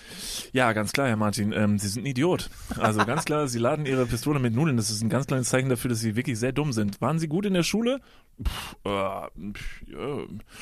[0.52, 2.50] Ja, ganz klar, Herr Martin, ähm, Sie sind ein Idiot.
[2.80, 4.78] Also ganz klar, Sie laden Ihre Pistole mit Nudeln.
[4.78, 7.00] Das ist ein ganz kleines Zeichen dafür, dass Sie wirklich sehr dumm sind.
[7.02, 8.02] Waren Sie gut in der Schule?
[8.44, 10.18] Pff, äh, pff, ja.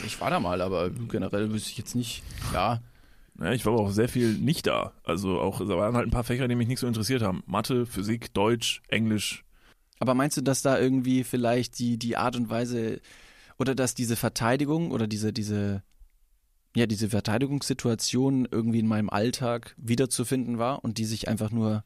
[0.05, 2.21] Ich war da mal, aber generell wüsste ich jetzt nicht,
[2.53, 2.81] ja.
[3.43, 4.93] Ja, ich war aber auch sehr viel nicht da.
[5.03, 7.43] Also auch, da waren halt ein paar Fächer, die mich nicht so interessiert haben.
[7.45, 9.43] Mathe, Physik, Deutsch, Englisch.
[9.99, 13.01] Aber meinst du, dass da irgendwie vielleicht die, die Art und Weise
[13.57, 15.83] oder dass diese Verteidigung oder diese, diese,
[16.75, 21.83] ja, diese Verteidigungssituation irgendwie in meinem Alltag wiederzufinden war und die sich einfach nur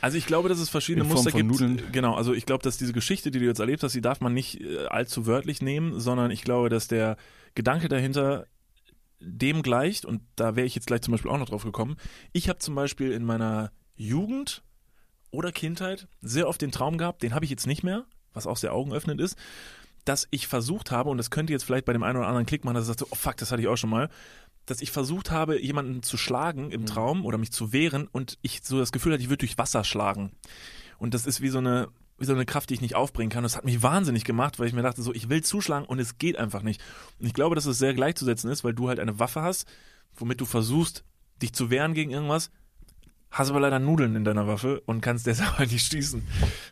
[0.00, 1.50] Also ich glaube, dass es verschiedene Muster gibt.
[1.50, 1.82] Nudeln.
[1.92, 4.32] Genau, also ich glaube, dass diese Geschichte, die du jetzt erlebt hast, die darf man
[4.32, 7.16] nicht äh, allzu wörtlich nehmen, sondern ich glaube, dass der
[7.54, 8.46] Gedanke dahinter
[9.24, 11.96] dem gleicht, und da wäre ich jetzt gleich zum Beispiel auch noch drauf gekommen.
[12.32, 14.62] Ich habe zum Beispiel in meiner Jugend
[15.30, 18.56] oder Kindheit sehr oft den Traum gehabt, den habe ich jetzt nicht mehr, was auch
[18.56, 19.36] sehr augenöffnend ist,
[20.04, 22.64] dass ich versucht habe, und das könnte jetzt vielleicht bei dem einen oder anderen Klick
[22.64, 24.08] machen, dass er sagt, so, oh fuck, das hatte ich auch schon mal,
[24.66, 28.60] dass ich versucht habe, jemanden zu schlagen im Traum oder mich zu wehren und ich
[28.62, 30.32] so das Gefühl hatte, ich würde durch Wasser schlagen.
[30.98, 31.88] Und das ist wie so eine
[32.22, 33.42] wie so eine Kraft, die ich nicht aufbringen kann.
[33.42, 36.16] Das hat mich wahnsinnig gemacht, weil ich mir dachte, so, ich will zuschlagen und es
[36.16, 36.80] geht einfach nicht.
[37.18, 39.66] Und ich glaube, dass es sehr gleichzusetzen ist, weil du halt eine Waffe hast,
[40.14, 41.04] womit du versuchst,
[41.42, 42.50] dich zu wehren gegen irgendwas,
[43.30, 46.22] hast aber leider Nudeln in deiner Waffe und kannst deshalb halt nicht schießen,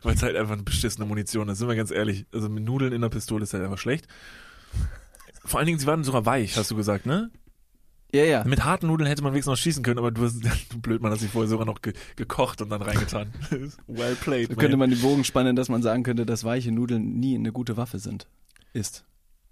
[0.03, 1.59] weil es halt einfach eine beschissene Munition ist.
[1.59, 2.25] Sind wir ganz ehrlich.
[2.33, 4.07] Also mit Nudeln in der Pistole ist halt einfach schlecht.
[5.43, 7.31] Vor allen Dingen, sie waren sogar weich, hast du gesagt, ne?
[8.13, 8.43] Ja, ja.
[8.43, 11.11] Mit harten Nudeln hätte man wenigstens noch schießen können, aber du hast, du blöd, man
[11.11, 13.27] hat sich vorher sogar noch ge gekocht und dann reingetan.
[13.87, 14.59] well played, Da man.
[14.59, 17.77] könnte man den Bogen spannen, dass man sagen könnte, dass weiche Nudeln nie eine gute
[17.77, 18.27] Waffe sind.
[18.73, 19.05] Ist.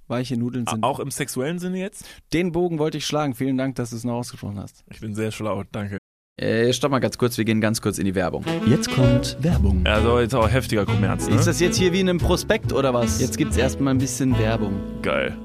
[0.08, 0.84] Weiche Nudeln sind.
[0.84, 2.04] Auch im sexuellen Sinne jetzt?
[2.34, 3.36] Den Bogen wollte ich schlagen.
[3.36, 4.84] Vielen Dank, dass du es noch ausgesprochen hast.
[4.90, 5.98] Ich bin sehr schlau, danke.
[6.38, 8.46] Äh, stopp mal ganz kurz, wir gehen ganz kurz in die Werbung.
[8.66, 9.86] Jetzt kommt Werbung.
[9.86, 11.36] Also jetzt auch heftiger Kommerz, ne?
[11.36, 13.20] Ist das jetzt hier wie in einem Prospekt oder was?
[13.20, 14.80] Jetzt gibt's erstmal ein bisschen Werbung.
[15.02, 15.38] Geil.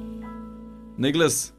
[0.96, 1.52] Niklas,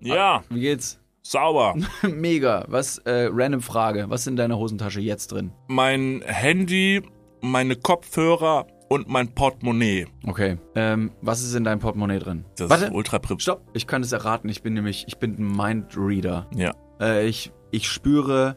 [0.00, 1.00] Ja, wie geht's?
[1.22, 1.76] sauber.
[2.02, 2.64] Mega.
[2.68, 4.06] Was, äh, random Frage.
[4.08, 5.52] Was ist in deiner Hosentasche jetzt drin?
[5.68, 7.02] Mein Handy,
[7.40, 10.06] meine Kopfhörer und mein Portemonnaie.
[10.26, 10.58] Okay.
[10.74, 12.44] Ähm, was ist in deinem Portemonnaie drin?
[12.56, 12.86] Das Warte.
[12.86, 13.40] ist ultra prip.
[13.40, 13.62] Stopp.
[13.72, 14.48] Ich kann es erraten.
[14.48, 16.48] Ich bin nämlich, ich bin ein Mindreader.
[16.54, 16.72] Ja.
[17.00, 18.56] Äh, ich, ich spüre,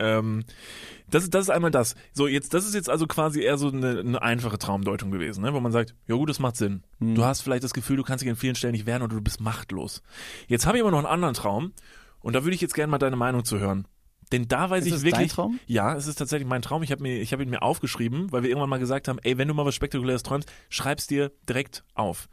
[0.00, 0.44] Ähm,
[1.08, 1.94] das, das ist einmal das.
[2.12, 5.52] So, jetzt, das ist jetzt also quasi eher so eine, eine einfache Traumdeutung gewesen, ne?
[5.52, 6.82] wo man sagt, ja gut, das macht Sinn.
[6.98, 7.14] Mhm.
[7.14, 9.20] Du hast vielleicht das Gefühl, du kannst dich an vielen Stellen nicht wehren oder du
[9.20, 10.02] bist machtlos.
[10.46, 11.72] Jetzt habe ich aber noch einen anderen Traum
[12.20, 13.86] und da würde ich jetzt gerne mal deine Meinung zu hören.
[14.32, 15.28] Denn da weiß Ist ich das wirklich.
[15.28, 15.60] dein Traum?
[15.66, 16.82] Ja, es ist tatsächlich mein Traum.
[16.84, 19.38] Ich habe mir, ich habe ihn mir aufgeschrieben, weil wir irgendwann mal gesagt haben, ey,
[19.38, 22.28] wenn du mal was Spektakuläres träumst, schreib's dir direkt auf.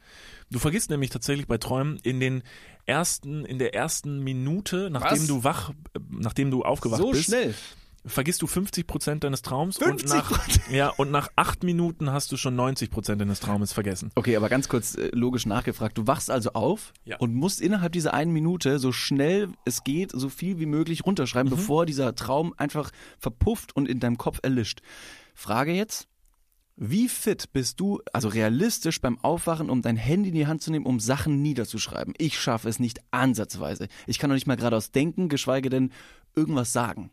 [0.51, 2.43] Du vergisst nämlich tatsächlich bei Träumen in den
[2.85, 5.27] ersten, in der ersten Minute, nachdem Was?
[5.27, 7.53] du wach, äh, nachdem du aufgewacht So bist, schnell.
[8.05, 9.89] vergisst du 50 Prozent deines Traums 50%?
[9.89, 14.09] und nach, ja, und nach acht Minuten hast du schon 90 Prozent deines Traumes vergessen.
[14.15, 15.97] Okay, aber ganz kurz äh, logisch nachgefragt.
[15.97, 17.17] Du wachst also auf Ja.
[17.17, 21.49] und musst innerhalb dieser einen Minute so schnell es geht, so viel wie möglich runterschreiben,
[21.49, 24.79] bevor dieser Traum einfach verpufft und in deinem Kopf erlischt.
[25.35, 26.07] Frage jetzt.
[26.79, 30.69] Wie fit bist du, also realistisch beim Aufwachen, um dein Handy in die Hand zu
[30.69, 32.13] nehmen, um Sachen niederzuschreiben?
[32.19, 33.87] Ich schaffe es nicht ansatzweise.
[34.05, 35.91] Ich kann noch nicht mal geradeaus denken, geschweige denn
[36.35, 37.09] irgendwas sagen.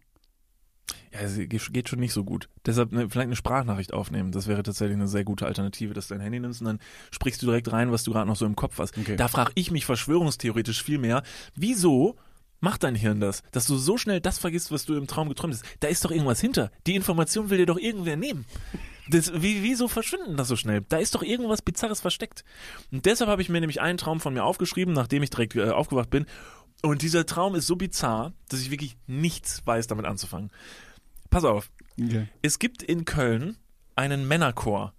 [1.14, 2.50] Ja, es geht geht schon nicht so gut.
[2.66, 4.32] Deshalb ne, vielleicht eine Sprachnachricht aufnehmen.
[4.32, 6.78] Das wäre tatsächlich eine sehr gute Alternative, dass du dein Handy nimmst und dann
[7.10, 8.98] sprichst du direkt rein, was du gerade noch so im Kopf hast.
[8.98, 9.16] Okay.
[9.16, 11.22] Da frage ich mich verschwörungstheoretisch viel mehr,
[11.54, 12.16] wieso
[12.60, 15.54] macht dein Hirn das, dass du so schnell das vergisst, was du im Traum geträumt
[15.54, 15.64] hast?
[15.80, 16.70] Da ist doch irgendwas hinter.
[16.86, 18.44] Die Information will dir doch irgendwer nehmen.
[19.08, 20.82] Das, wie, wieso verschwinden das so schnell?
[20.88, 22.44] Da ist doch irgendwas Bizarres versteckt.
[22.90, 25.70] Und deshalb habe ich mir nämlich einen Traum von mir aufgeschrieben, nachdem ich direkt äh,
[25.70, 26.26] aufgewacht bin.
[26.82, 30.50] Und dieser Traum ist so bizarr, dass ich wirklich nichts weiß, damit anzufangen.
[31.30, 32.28] Pass auf, Okay.
[32.42, 33.56] es gibt in Köln
[33.94, 34.94] einen Männerchor.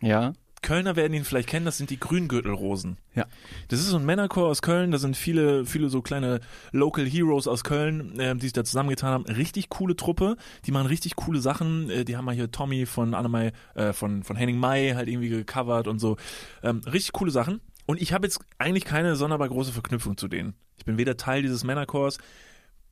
[0.00, 0.32] Ja.
[0.68, 2.98] Kölner werden ihn vielleicht kennen, das sind die Grüngürtelrosen.
[3.14, 3.24] Ja.
[3.68, 6.40] Das ist so ein Männerchor aus Köln, da sind viele, viele so kleine
[6.72, 9.24] Local Heroes aus Köln, äh, die sich da zusammengetan haben.
[9.24, 11.88] Richtig coole Truppe, die machen richtig coole Sachen.
[11.88, 15.30] Äh, die haben mal hier Tommy von Annemai, äh, von, von Henning Mai halt irgendwie
[15.30, 16.18] gecovert und so.
[16.62, 17.62] Ähm, richtig coole Sachen.
[17.86, 20.52] Und ich habe jetzt eigentlich keine sonderbar große Verknüpfung zu denen.
[20.76, 22.18] Ich bin weder Teil dieses Männerchors,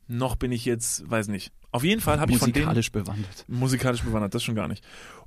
[0.08, 1.52] noch bin ich jetzt, weiß nicht.
[1.72, 3.44] Auf jeden Fall habe ich von denen Musikalisch bewandert.
[3.48, 4.82] musikalisch bewandert, das schon gar nicht.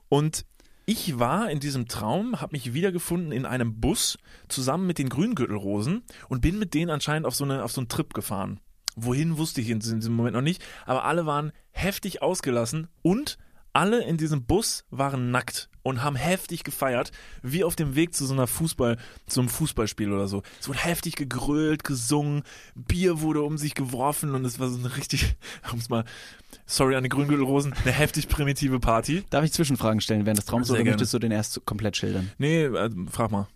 [0.07, 0.45] Und
[0.89, 6.01] ich war in diesem Traum, habe mich wiedergefunden in einem Bus zusammen mit den Grüngürtelrosen
[6.29, 8.59] und bin mit denen anscheinend auf so, eine, auf so einen Trip gefahren.
[8.95, 13.37] Wohin wusste ich in diesem Moment noch nicht, aber alle waren heftig ausgelassen und
[13.79, 17.13] alle in diesem Bus waren nackt und haben heftig gefeiert,
[17.43, 20.43] wie auf dem Weg zu so einer Fußball, zum Fußballspiel oder so.
[20.59, 22.43] Es wurde heftig gegrölt, gesungen,
[22.75, 25.37] Bier wurde um sich geworfen und es war so eine richtig,
[25.71, 26.03] um es mal,
[26.65, 29.23] sorry an die Grüngürtelrosen, eine heftig primitive Party.
[29.29, 30.95] Darf ich Zwischenfragen stellen während des Traums Sehr oder gerne.
[30.95, 32.29] möchtest du den erst komplett schildern?
[32.37, 33.47] Nee, äh, frag mal.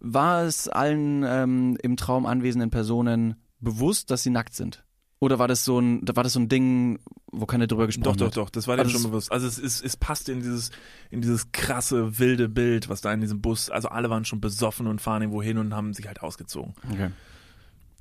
[0.00, 4.85] War es allen ähm, im Traum anwesenden Personen bewusst, dass sie nackt sind?
[5.18, 6.98] Oder war das so ein, war das so ein Ding,
[7.32, 8.36] wo keiner drüber gesprochen Doch, doch, hat?
[8.36, 9.32] doch, das war Also dem schon es- bewusst.
[9.32, 10.70] Also es, ist, es passt in dieses,
[11.10, 14.86] in dieses krasse, wilde Bild, was da in diesem Bus, also alle waren schon besoffen
[14.86, 16.74] und fahren irgendwo hin und haben sich halt ausgezogen.
[16.92, 17.10] Okay.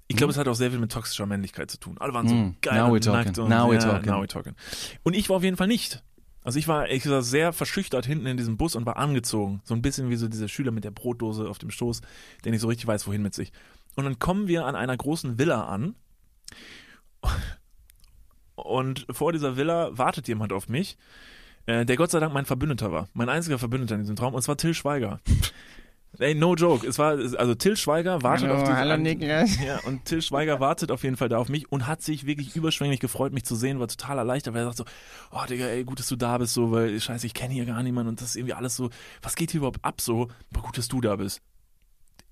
[0.07, 1.97] Ich glaube, es hat auch sehr viel mit toxischer Männlichkeit zu tun.
[1.99, 4.11] Alle waren so Mm, geil now und nackt und now ja, talking.
[4.11, 4.53] now we're talking.
[5.03, 6.03] Und ich war auf jeden Fall nicht.
[6.43, 9.61] Also ich war, ich war sehr verschüchtert hinten in diesem Bus und war angezogen.
[9.63, 12.01] So ein bisschen wie so dieser Schüler mit der Brotdose auf dem Stoß,
[12.43, 13.51] der nicht so richtig weiß, wohin mit sich.
[13.95, 15.95] Und dann kommen wir an einer großen Villa an.
[18.55, 20.97] Und vor dieser Villa wartet jemand auf mich,
[21.65, 23.09] äh, der Gott sei Dank mein Verbündeter war.
[23.13, 24.33] Mein einziger Verbündeter in diesem Traum.
[24.33, 25.19] Und zwar Till Schweiger.
[26.19, 26.87] Ey, no joke.
[26.87, 29.59] Es war, also Till Schweiger wartet auf diese, Niklas.
[29.61, 32.55] ja, und Till Schweiger wartet auf jeden Fall da auf mich und hat sich wirklich
[32.55, 34.85] überschwänglich gefreut, mich zu sehen, war total erleichtert, weil er sagt so,
[35.31, 37.83] oh Digga, ey, gut, dass du da bist, so, weil, scheiße, ich kenne hier gar
[37.83, 38.89] niemanden und das ist irgendwie alles so,
[39.21, 41.41] was geht hier überhaupt ab, so, aber gut, dass du da bist.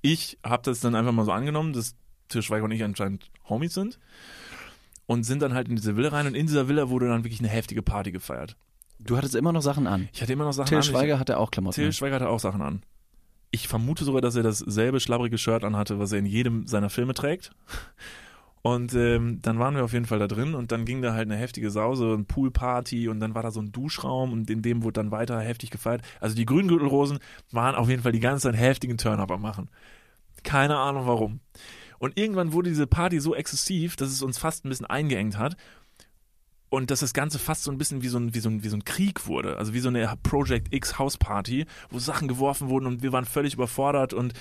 [0.02, 1.96] Ich habe das dann einfach mal so angenommen, dass
[2.30, 4.00] Till Schweiger und ich anscheinend Homies sind
[5.06, 7.40] und sind dann halt in diese Villa rein und in dieser Villa wurde dann wirklich
[7.40, 8.56] eine heftige Party gefeiert.
[9.00, 10.08] Du hattest immer noch Sachen an.
[10.14, 10.84] Ich hatte immer noch Sachen Till an.
[10.84, 11.76] Schweiger hatte auch Klamotten.
[11.76, 11.92] Till.
[11.92, 12.84] Schweiger hatte auch Sachen an.
[13.52, 17.14] Ich vermute sogar, dass er dasselbe schlabbrige Shirt anhatte, was er in jedem seiner Filme
[17.14, 17.52] trägt.
[18.64, 21.30] Und ähm, dann waren wir auf jeden Fall da drin und dann ging da halt
[21.30, 24.84] eine heftige Sause, ein Poolparty und dann war da so ein Duschraum und in dem
[24.84, 26.02] wurde dann weiter heftig gefeiert.
[26.22, 27.20] Also die Grüngürtelrosen
[27.52, 29.70] waren auf jeden Fall die ganze Zeit heftigen Turn-up am machen.
[30.44, 31.42] Keine Ahnung warum.
[32.04, 35.56] Und irgendwann wurde diese Party so exzessiv, dass es uns fast ein bisschen eingeengt hat
[36.68, 38.68] und dass das Ganze fast so ein bisschen wie so ein, wie so ein, wie
[38.68, 39.58] so ein Krieg wurde.
[39.58, 43.24] Also wie so eine Project X House Party, wo Sachen geworfen wurden und wir waren
[43.24, 44.34] völlig überfordert und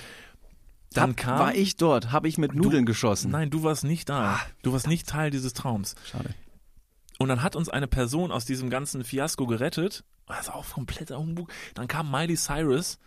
[0.91, 1.39] dann Hab, kam.
[1.39, 3.31] war ich dort, habe ich mit Nudeln geschossen.
[3.31, 4.41] Nein, du warst nicht da.
[4.61, 5.95] Du warst nicht Teil dieses Traums.
[6.05, 6.35] Schade.
[7.17, 10.03] Und dann hat uns eine Person aus diesem ganzen Fiasko gerettet.
[10.27, 11.49] Das ist auch kompletter Humbug.
[11.75, 12.99] Dann kam Miley Cyrus.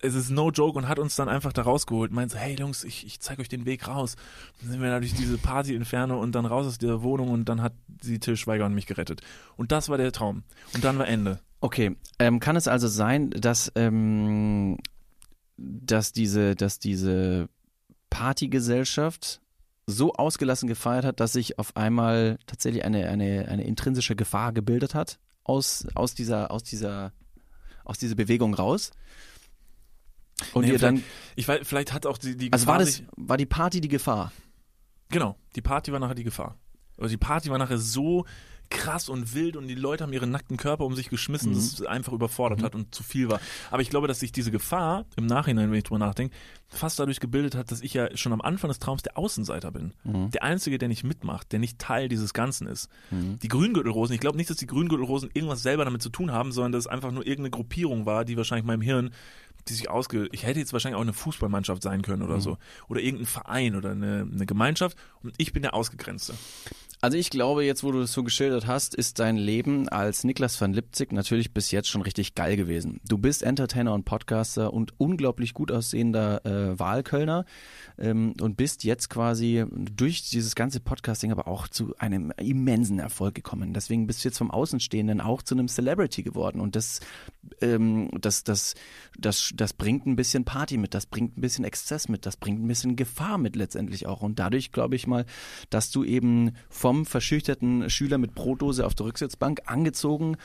[0.00, 2.12] Es ist no joke und hat uns dann einfach da rausgeholt.
[2.12, 4.16] Meint so, hey Jungs, ich, ich zeig euch den Weg raus.
[4.60, 7.72] Dann sind wir durch diese Party-Inferno und dann raus aus der Wohnung und dann hat
[8.00, 9.22] sie Till Schweiger und mich gerettet.
[9.56, 10.44] Und das war der Traum.
[10.74, 11.40] Und dann war Ende.
[11.60, 14.78] Okay, ähm, kann es also sein, dass, ähm,
[15.56, 17.48] dass diese, dass diese
[18.10, 19.40] Partygesellschaft
[19.86, 24.94] so ausgelassen gefeiert hat, dass sich auf einmal tatsächlich eine, eine, eine intrinsische Gefahr gebildet
[24.94, 27.12] hat aus, aus dieser, aus dieser,
[27.84, 28.92] aus dieser Bewegung raus?
[30.52, 31.02] Und Nee, ihr dann,
[31.36, 33.80] Ich weiß, vielleicht hat auch die, die also war Gefahr das, sich- war die Party
[33.80, 34.32] die Gefahr?
[35.10, 36.56] Genau, die Party war nachher die Gefahr.
[36.96, 38.24] Also die Party war nachher so
[38.70, 41.82] krass und wild und die Leute haben ihre nackten Körper um sich geschmissen, dass es
[41.86, 43.40] einfach überfordert hat und zu viel war.
[43.70, 47.18] Aber ich glaube, dass sich diese Gefahr im Nachhinein, wenn ich drüber nachdenke, fast dadurch
[47.18, 49.94] gebildet hat, dass ich ja schon am Anfang des Traums der Außenseiter bin.
[50.04, 52.90] Der Einzige, der nicht mitmacht, der nicht Teil dieses Ganzen ist.
[53.10, 56.72] Die Grüngürtelrosen, ich glaube nicht, dass die Grüngürtelrosen irgendwas selber damit zu tun haben, sondern
[56.72, 59.12] dass es einfach nur irgendeine Gruppierung war, die wahrscheinlich meinem Hirn
[59.68, 60.28] die sich ausge...
[60.32, 62.58] Ich hätte jetzt wahrscheinlich auch eine Fußballmannschaft sein können oder so.
[62.88, 64.96] Oder irgendein Verein oder eine, eine Gemeinschaft.
[65.22, 66.34] Und ich bin der Ausgegrenzte.
[67.00, 70.60] Also ich glaube, jetzt wo du es so geschildert hast, ist dein Leben als Niklas
[70.60, 73.00] van Lipzig natürlich bis jetzt schon richtig geil gewesen.
[73.06, 77.44] Du bist Entertainer und Podcaster und unglaublich gut aussehender äh, Wahlkölner
[77.98, 83.36] ähm, und bist jetzt quasi durch dieses ganze Podcasting aber auch zu einem immensen Erfolg
[83.36, 83.74] gekommen.
[83.74, 86.98] Deswegen bist du jetzt vom Außenstehenden auch zu einem Celebrity geworden und das,
[87.60, 88.74] ähm, das, das,
[89.16, 92.62] das, das bringt ein bisschen Party mit, das bringt ein bisschen Exzess mit, das bringt
[92.62, 95.26] ein bisschen Gefahr mit letztendlich auch und dadurch glaube ich mal,
[95.70, 100.36] dass du eben vom verschüchterten Schüler mit Brotdose auf der Rücksitzbank angezogen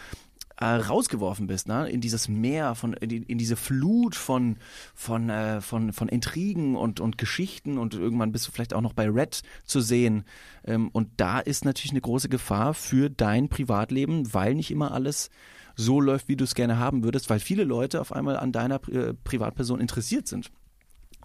[0.57, 1.89] äh, rausgeworfen bist, ne?
[1.89, 4.57] in dieses Meer, von, in, in diese Flut von,
[4.93, 8.93] von, äh, von, von Intrigen und, und Geschichten und irgendwann bist du vielleicht auch noch
[8.93, 10.25] bei Red zu sehen.
[10.63, 15.29] Ähm, und da ist natürlich eine große Gefahr für dein Privatleben, weil nicht immer alles
[15.75, 18.75] so läuft, wie du es gerne haben würdest, weil viele Leute auf einmal an deiner
[18.89, 20.51] äh, Privatperson interessiert sind.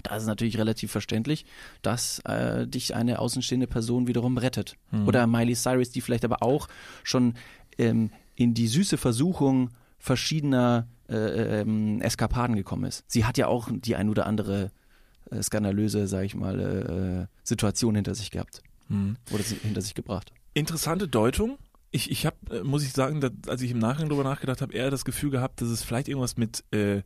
[0.03, 1.45] Da ist es natürlich relativ verständlich,
[1.83, 4.77] dass äh, dich eine außenstehende Person wiederum rettet.
[5.07, 6.69] Oder Miley Cyrus, die vielleicht aber auch
[7.03, 7.35] schon
[7.79, 13.05] ähm, in die süße Versuchung verschiedener äh, ähm, Eskapaden gekommen ist.
[13.09, 14.71] Sie hat ja auch die ein oder andere
[15.31, 16.61] äh, skandalöse, sag ich mal,
[17.29, 18.63] äh, Situation hinter sich gehabt.
[19.33, 20.33] Oder sie hinter sich gebracht.
[20.55, 21.59] Interessante Deutung.
[21.91, 24.91] Ich, ich habe, muss ich sagen, dass, als ich im Nachhinein drüber nachgedacht habe, eher
[24.91, 27.03] das Gefühl gehabt, dass es vielleicht irgendwas mit äh,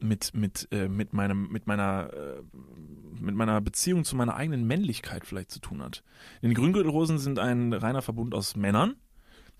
[0.00, 2.42] mit mit äh, mit meinem mit meiner äh,
[3.20, 6.02] mit meiner Beziehung zu meiner eigenen Männlichkeit vielleicht zu tun hat.
[6.42, 8.96] Denn die Grüngürtelrosen sind ein reiner Verbund aus Männern,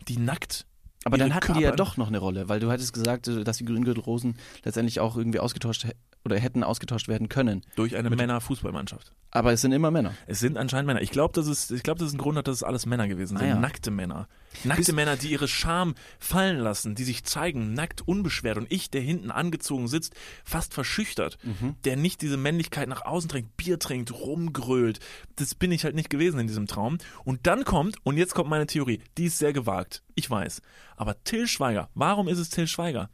[0.09, 0.67] die nackt
[1.05, 3.45] Aber dann hatten die ja Körper- doch noch eine Rolle, weil du hattest gesagt, äh,
[3.45, 7.63] dass die Grüngürtelrosen letztendlich auch irgendwie ausgetauscht hä- oder hätten ausgetauscht werden können.
[7.77, 9.13] durch eine Männerfußballmannschaft.
[9.35, 10.13] Aber es sind immer Männer.
[10.27, 11.01] Es sind anscheinend Männer.
[11.01, 13.09] Ich glaube, dass es, ich glaube, dass es ein Grund hat, dass es alles Männer
[13.09, 13.47] gewesen sind.
[13.47, 13.59] Ah ja.
[13.59, 14.29] Nackte Männer.
[14.65, 18.59] Nackte Bist- Männer, die ihre Scham fallen lassen, die sich zeigen, nackt, unbeschwert.
[18.59, 21.77] Und ich, der hinten angezogen sitzt, fast verschüchtert, Mhm.
[21.85, 24.99] der nicht diese Männlichkeit nach außen trinkt, Bier trinkt, rumgrölt.
[25.37, 26.99] Das bin ich halt nicht gewesen in diesem Traum.
[27.25, 30.03] Und dann kommt, und jetzt kommt meine Theorie, die ist sehr gewagt.
[30.15, 30.61] Ich weiß.
[30.97, 33.09] Aber Till Schweiger, warum ist es Till Schweiger?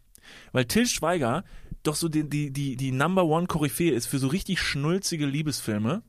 [0.51, 1.45] Weil Till Schweiger
[1.83, 6.03] doch so die, die, die, die Number One Koryphäe ist für so richtig schnulzige Liebesfilme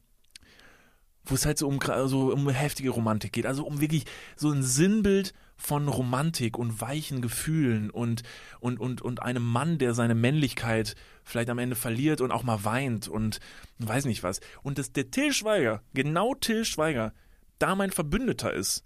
[1.30, 3.46] wo es halt so um, so um heftige Romantik geht.
[3.46, 4.06] Also um wirklich
[4.36, 8.24] so ein Sinnbild von Romantik und weichen Gefühlen und,
[8.60, 12.64] und, und, und einem Mann, der seine Männlichkeit vielleicht am Ende verliert und auch mal
[12.64, 13.40] weint und
[13.80, 14.40] weiß nicht was.
[14.64, 17.14] Und dass der Till Schweiger, genau Till Schweiger,
[17.60, 18.86] da mein Verbündeter ist,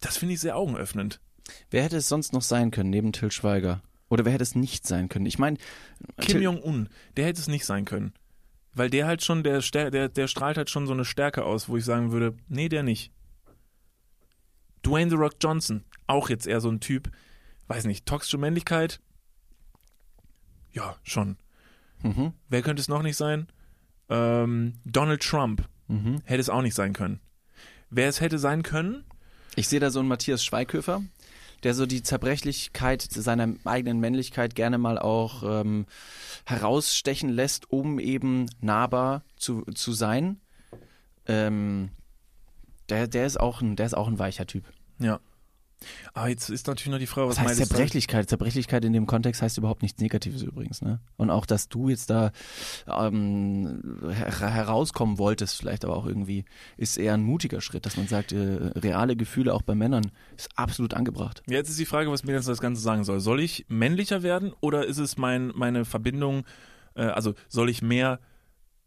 [0.00, 1.20] das finde ich sehr augenöffnend.
[1.70, 3.82] Wer hätte es sonst noch sein können neben Till Schweiger?
[4.12, 5.24] Oder wer hätte es nicht sein können?
[5.24, 5.56] Ich meine,
[6.20, 8.12] Kim Jong-un, der hätte es nicht sein können.
[8.74, 11.78] Weil der halt schon, der, der, der strahlt halt schon so eine Stärke aus, wo
[11.78, 13.10] ich sagen würde, nee, der nicht.
[14.84, 17.10] Dwayne The Rock Johnson, auch jetzt eher so ein Typ,
[17.68, 19.00] weiß nicht, toxische Männlichkeit?
[20.72, 21.38] Ja, schon.
[22.02, 22.34] Mhm.
[22.50, 23.46] Wer könnte es noch nicht sein?
[24.10, 26.20] Ähm, Donald Trump Mhm.
[26.24, 27.18] hätte es auch nicht sein können.
[27.88, 29.04] Wer es hätte sein können?
[29.56, 31.02] Ich sehe da so einen Matthias Schweighöfer,
[31.62, 35.86] der so die Zerbrechlichkeit seiner eigenen Männlichkeit gerne mal auch ähm,
[36.44, 40.40] herausstechen lässt, um eben nahbar zu, zu sein.
[41.26, 41.90] ähm,
[42.88, 44.64] der, der, ist auch ein, der ist auch ein weicher Typ.
[44.98, 45.20] Ja.
[46.14, 47.66] Aber jetzt ist natürlich noch die Frage, was, Was heißt du?
[47.66, 48.28] Zerbrechlichkeit?
[48.28, 51.00] Zerbrechlichkeit in dem Kontext heißt überhaupt nichts Negatives übrigens, ne?
[51.16, 52.32] Und auch, dass du jetzt da
[52.86, 56.44] ähm, her herauskommen wolltest, vielleicht aber auch irgendwie,
[56.76, 60.50] ist eher ein mutiger Schritt, dass man sagt, äh, reale Gefühle auch bei Männern ist
[60.56, 61.42] absolut angebracht.
[61.48, 63.20] Jetzt ist die Frage, was mir jetzt das Ganze sagen soll.
[63.20, 66.44] Soll ich männlicher werden oder ist es mein, meine Verbindung,
[66.94, 68.20] äh, also soll ich mehr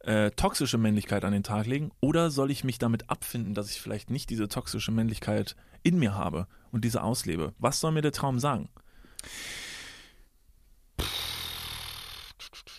[0.06, 3.82] äh, toxische Männlichkeit an den Tag legen oder soll ich mich damit abfinden, dass ich
[3.82, 5.56] vielleicht nicht diese toxische Männlichkeit
[5.86, 7.54] in mir habe und diese auslebe?
[7.60, 8.70] Was soll mir der Traum sagen?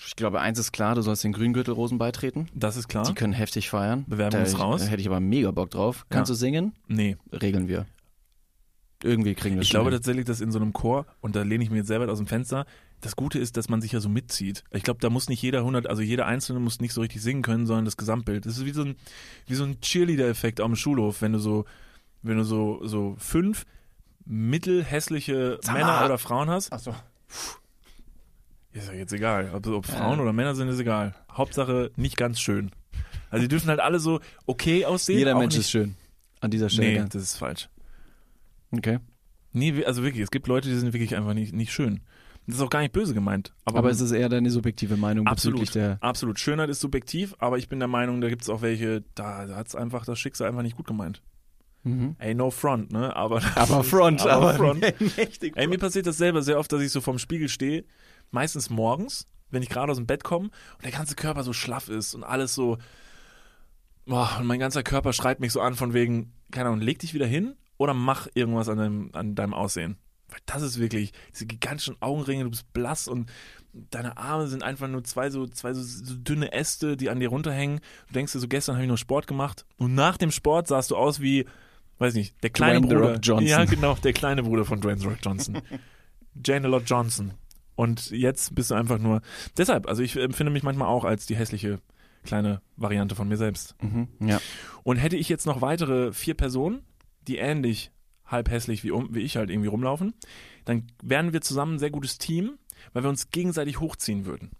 [0.07, 2.49] Ich glaube, eins ist klar, du sollst den Grüngürtelrosen beitreten.
[2.55, 3.05] Das ist klar.
[3.05, 4.05] Die können heftig feiern.
[4.07, 4.81] Bewerben da, uns raus.
[4.83, 6.07] Da hätte ich aber mega Bock drauf.
[6.09, 6.35] Kannst Ja.
[6.35, 6.73] du singen?
[6.89, 7.87] Nee, Regeln wir.
[9.03, 9.99] Irgendwie kriegen wir ich schon glaube hin.
[9.99, 12.27] tatsächlich, dass in so einem Chor, und da lehne ich mir jetzt selber aus dem
[12.27, 12.65] Fenster,
[13.03, 14.65] das Gute ist, dass man sich ja so mitzieht.
[14.71, 17.43] Ich glaube, da muss nicht jeder 100, also jeder Einzelne muss nicht so richtig singen
[17.43, 18.47] können, sondern das Gesamtbild.
[18.47, 18.97] Das ist wie so ein,
[19.47, 21.67] wie so ein Cheerleader-Effekt am Schulhof, wenn du so,
[22.27, 23.65] wenn du so, so fünf
[24.25, 26.05] mittelhässliche Sag Männer mal.
[26.07, 26.73] oder Frauen hast.
[26.73, 26.95] Ach so.
[28.73, 29.51] Ist ja jetzt egal.
[29.55, 30.23] Ob, ob Frauen Ja.
[30.23, 31.15] oder Männer sind, ist egal.
[31.33, 32.71] Hauptsache nicht ganz schön.
[33.31, 35.19] Also die dürfen halt alle so okay aussehen.
[35.19, 35.97] Jeder Mensch nicht, ist schön.
[36.41, 37.03] An dieser Stelle.
[37.03, 37.69] Nee, das ist falsch.
[38.71, 38.99] Okay.
[39.53, 42.01] Nee, also wirklich, es gibt Leute, die sind wirklich einfach nicht, nicht schön.
[42.47, 43.55] Das ist auch gar nicht böse gemeint.
[43.65, 45.99] Aber, Aber es ist eher deine subjektive Meinung absolut, bezüglich der.
[46.01, 46.39] absolut.
[46.39, 49.57] Schönheit ist subjektiv, aber ich bin der Meinung, da gibt es auch welche, da, da
[49.57, 51.23] hat es einfach das Schicksal einfach nicht gut gemeint.
[51.87, 52.17] Mhm.
[52.19, 53.15] Ey, no front, ne?
[53.15, 54.81] Aber, Aber Front, aber, aber front.
[55.17, 55.57] mächtig.
[55.57, 57.85] Ey, mir passiert das selber sehr oft, dass ich so vorm Spiegel stehe,
[58.33, 61.89] meistens morgens, wenn ich gerade aus dem Bett komme und der ganze Körper so schlaff
[61.89, 62.79] ist und alles so,
[64.05, 67.15] boah, und mein ganzer Körper schreit mich so an von wegen, keine Ahnung, leg dich
[67.15, 69.97] wieder hin oder mach irgendwas an deinem, an deinem Aussehen.
[70.29, 73.31] Weil das ist wirklich, diese gigantischen Augenringe, du bist blass und
[73.73, 77.29] deine Arme sind einfach nur zwei so, zwei so, so dünne Äste, die an dir
[77.29, 77.79] runterhängen.
[78.09, 80.91] Du denkst dir so, gestern habe ich noch Sport gemacht und nach dem Sport sahst
[80.91, 81.47] du aus wie,
[81.99, 83.13] weiß nicht, der kleine Dwayne The Bruder.
[83.15, 83.49] Rock Johnson.
[83.49, 85.61] Ja, genau, der kleine Bruder von Dwayne The Rock Johnson.
[86.45, 87.33] Jane Lott Johnson.
[87.75, 89.21] Und jetzt bist du einfach nur.
[89.57, 91.79] Deshalb, also ich empfinde mich manchmal auch als die hässliche
[92.25, 93.75] kleine Variante von mir selbst.
[93.83, 94.09] Mhm.
[94.21, 94.41] Ja.
[94.83, 96.83] Und hätte ich jetzt noch weitere vier Personen,
[97.29, 97.93] die ähnlich
[98.27, 100.15] halb hässlich wie, um, wie ich halt irgendwie rumlaufen,
[100.65, 102.59] dann wären wir zusammen ein sehr gutes Team,
[102.93, 104.51] weil wir uns gegenseitig hochziehen würden.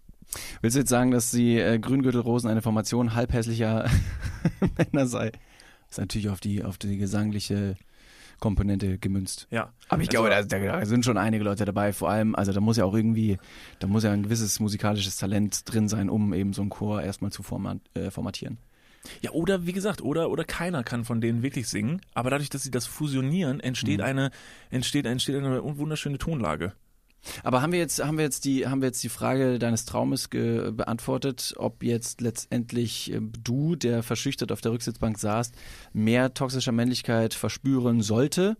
[0.61, 3.89] Willst du jetzt sagen, dass die äh, Grüngürtelrosen eine Formation halbhässlicher
[4.77, 5.31] Männer sei?
[5.97, 7.75] Ist natürlich auf die, auf die gesangliche
[8.39, 9.47] Komponente gemünzt.
[9.49, 9.73] Ja.
[9.89, 10.43] Aber ich Also- glaube, da,
[10.79, 11.91] da sind schon einige Leute dabei.
[11.91, 13.37] Vor allem, also da muss ja auch irgendwie,
[13.79, 17.31] da muss ja ein gewisses musikalisches Talent drin sein, um eben so einen Chor erstmal
[17.31, 18.59] zu format, äh, formatieren.
[19.21, 22.61] Ja, oder wie gesagt, oder, oder keiner kann von denen wirklich singen, aber dadurch, dass
[22.61, 24.05] sie das fusionieren, entsteht Mhm.
[24.05, 24.31] eine,
[24.69, 26.73] entsteht, entsteht eine wunderschöne Tonlage.
[27.43, 30.29] Aber haben wir jetzt, haben wir jetzt die, haben wir jetzt die Frage deines Traumes
[30.29, 35.53] beantwortet, ob jetzt letztendlich äh, du, der verschüchtert auf der Rücksitzbank saßt,
[35.93, 38.57] mehr toxischer Männlichkeit verspüren sollte,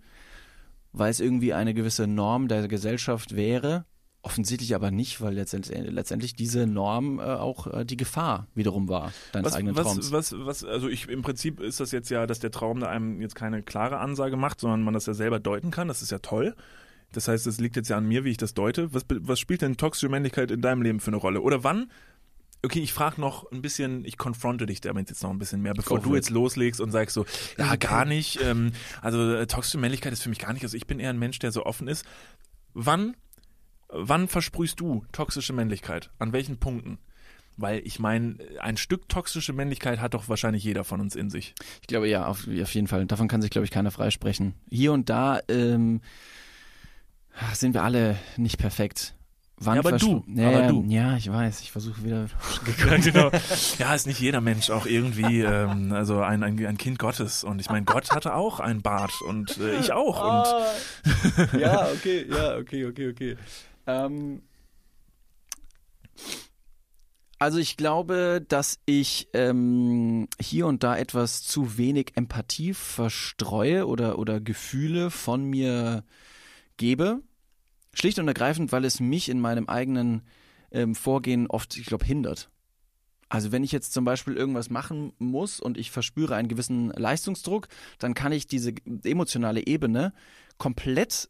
[0.92, 3.86] weil es irgendwie eine gewisse Norm der Gesellschaft wäre?
[4.24, 9.14] Offensichtlich aber nicht, weil letztendlich, letztendlich diese Norm äh, auch äh, die Gefahr wiederum war,
[9.32, 10.12] deines Was, eigenen Traums.
[10.12, 12.88] was, was, was, also ich, im Prinzip ist das jetzt ja, dass der Traum da
[12.88, 15.88] einem jetzt keine klare Ansage macht, sondern man das ja selber deuten kann.
[15.88, 16.56] Das ist ja toll.
[17.14, 18.94] Das heißt, es liegt jetzt ja an mir, wie ich das deute.
[18.94, 21.42] Was, was spielt denn toxische Männlichkeit in deinem Leben für eine Rolle?
[21.42, 21.90] Oder wann?
[22.64, 25.74] Okay, ich frage noch ein bisschen, ich konfronte dich damit jetzt noch ein bisschen mehr,
[25.74, 27.26] bevor du jetzt loslegst und sagst so,
[27.58, 28.42] ja, gar nicht.
[28.42, 30.64] Ähm, also äh, toxische Männlichkeit ist für mich gar nicht.
[30.64, 32.04] Also ich bin eher ein Mensch, der so offen ist.
[32.74, 33.16] Wann,
[33.90, 36.10] wann versprühst du toxische Männlichkeit?
[36.18, 36.98] An welchen Punkten?
[37.58, 41.56] Weil ich meine, ein Stück toxische Männlichkeit hat doch wahrscheinlich jeder von uns in sich.
[41.82, 43.06] Ich glaube ja, auf, auf jeden Fall.
[43.06, 44.56] Davon kann sich, glaube ich, keiner freisprechen.
[44.70, 46.02] Hier und da ähm,
[47.54, 49.14] sind wir alle nicht perfekt.
[49.60, 50.86] Wann Ja, aber du, Ja, aber du.
[50.88, 51.62] Ja, ich weiß.
[51.62, 52.28] Ich versuche wieder.
[52.88, 53.32] Ja, genau.
[53.80, 57.44] Ja, ist nicht jeder Mensch auch irgendwie, ähm, also ein, ein, ein Kind Gottes.
[57.44, 60.24] Und ich meine, Gott hatte auch einen Bart und äh, ich auch.
[60.24, 63.38] Und ja, okay, ja, okay, okay, okay.
[63.88, 64.44] Ähm,
[67.40, 74.20] also ich glaube, dass ich ähm, hier und da etwas zu wenig Empathie verstreue oder,
[74.20, 76.04] oder Gefühle von mir
[76.78, 77.22] gebe.
[77.94, 80.22] Schlicht und ergreifend, weil es mich in meinem eigenen
[80.72, 82.50] ähm, Vorgehen oft, ich glaube, hindert.
[83.30, 87.68] Also wenn ich jetzt zum Beispiel irgendwas machen muss und ich verspüre einen gewissen Leistungsdruck,
[88.00, 88.74] dann kann ich diese
[89.04, 90.14] emotionale Ebene
[90.58, 91.30] komplett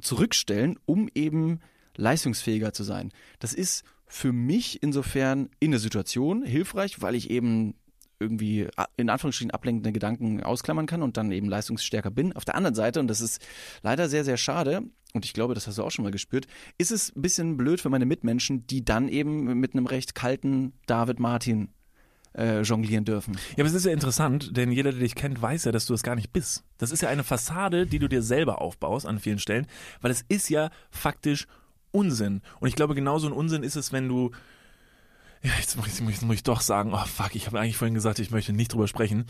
[0.00, 1.60] zurückstellen, um eben
[1.96, 3.12] leistungsfähiger zu sein.
[3.38, 7.74] Das ist für mich insofern in der Situation hilfreich, weil ich eben
[8.18, 12.34] irgendwie in Anführungsstrichen ablenkende Gedanken ausklammern kann und dann eben leistungsstärker bin.
[12.34, 13.44] Auf der anderen Seite, und das ist
[13.82, 16.46] leider sehr, sehr schade, und ich glaube, das hast du auch schon mal gespürt,
[16.78, 20.72] ist es ein bisschen blöd für meine Mitmenschen, die dann eben mit einem recht kalten
[20.86, 21.70] David Martin
[22.36, 23.38] äh, jonglieren dürfen.
[23.56, 25.94] Ja, aber es ist ja interessant, denn jeder, der dich kennt, weiß ja, dass du
[25.94, 26.64] das gar nicht bist.
[26.78, 29.66] Das ist ja eine Fassade, die du dir selber aufbaust an vielen Stellen,
[30.00, 31.46] weil es ist ja faktisch
[31.92, 32.42] Unsinn.
[32.60, 34.32] Und ich glaube, genauso ein Unsinn ist es, wenn du
[35.46, 37.94] ja, jetzt muss ich, jetzt muss ich doch sagen, oh fuck, ich habe eigentlich vorhin
[37.94, 39.26] gesagt, ich möchte nicht drüber sprechen.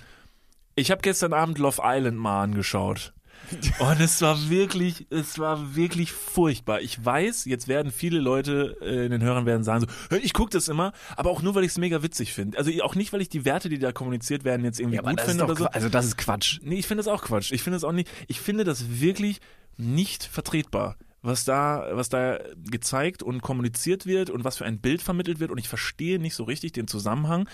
[0.75, 3.13] Ich habe gestern Abend Love Island mal angeschaut.
[3.79, 6.81] Und es war wirklich, es war wirklich furchtbar.
[6.81, 10.51] Ich weiß, jetzt werden viele Leute äh, in den Hörern werden sagen so, ich gucke
[10.51, 12.57] das immer, aber auch nur, weil ich es mega witzig finde.
[12.57, 15.45] Also auch nicht, weil ich die Werte, die da kommuniziert werden, jetzt irgendwie gut finde
[15.45, 15.67] oder so.
[15.67, 16.61] Also das ist Quatsch.
[16.63, 17.53] Nee, ich finde das auch Quatsch.
[17.53, 19.41] Ich finde das auch nicht, ich finde das wirklich
[19.77, 20.97] nicht vertretbar
[21.27, 22.39] was da, was da
[22.71, 26.35] gezeigt und kommuniziert wird und was für ein Bild vermittelt wird und ich verstehe nicht
[26.35, 27.49] so richtig den Zusammenhang.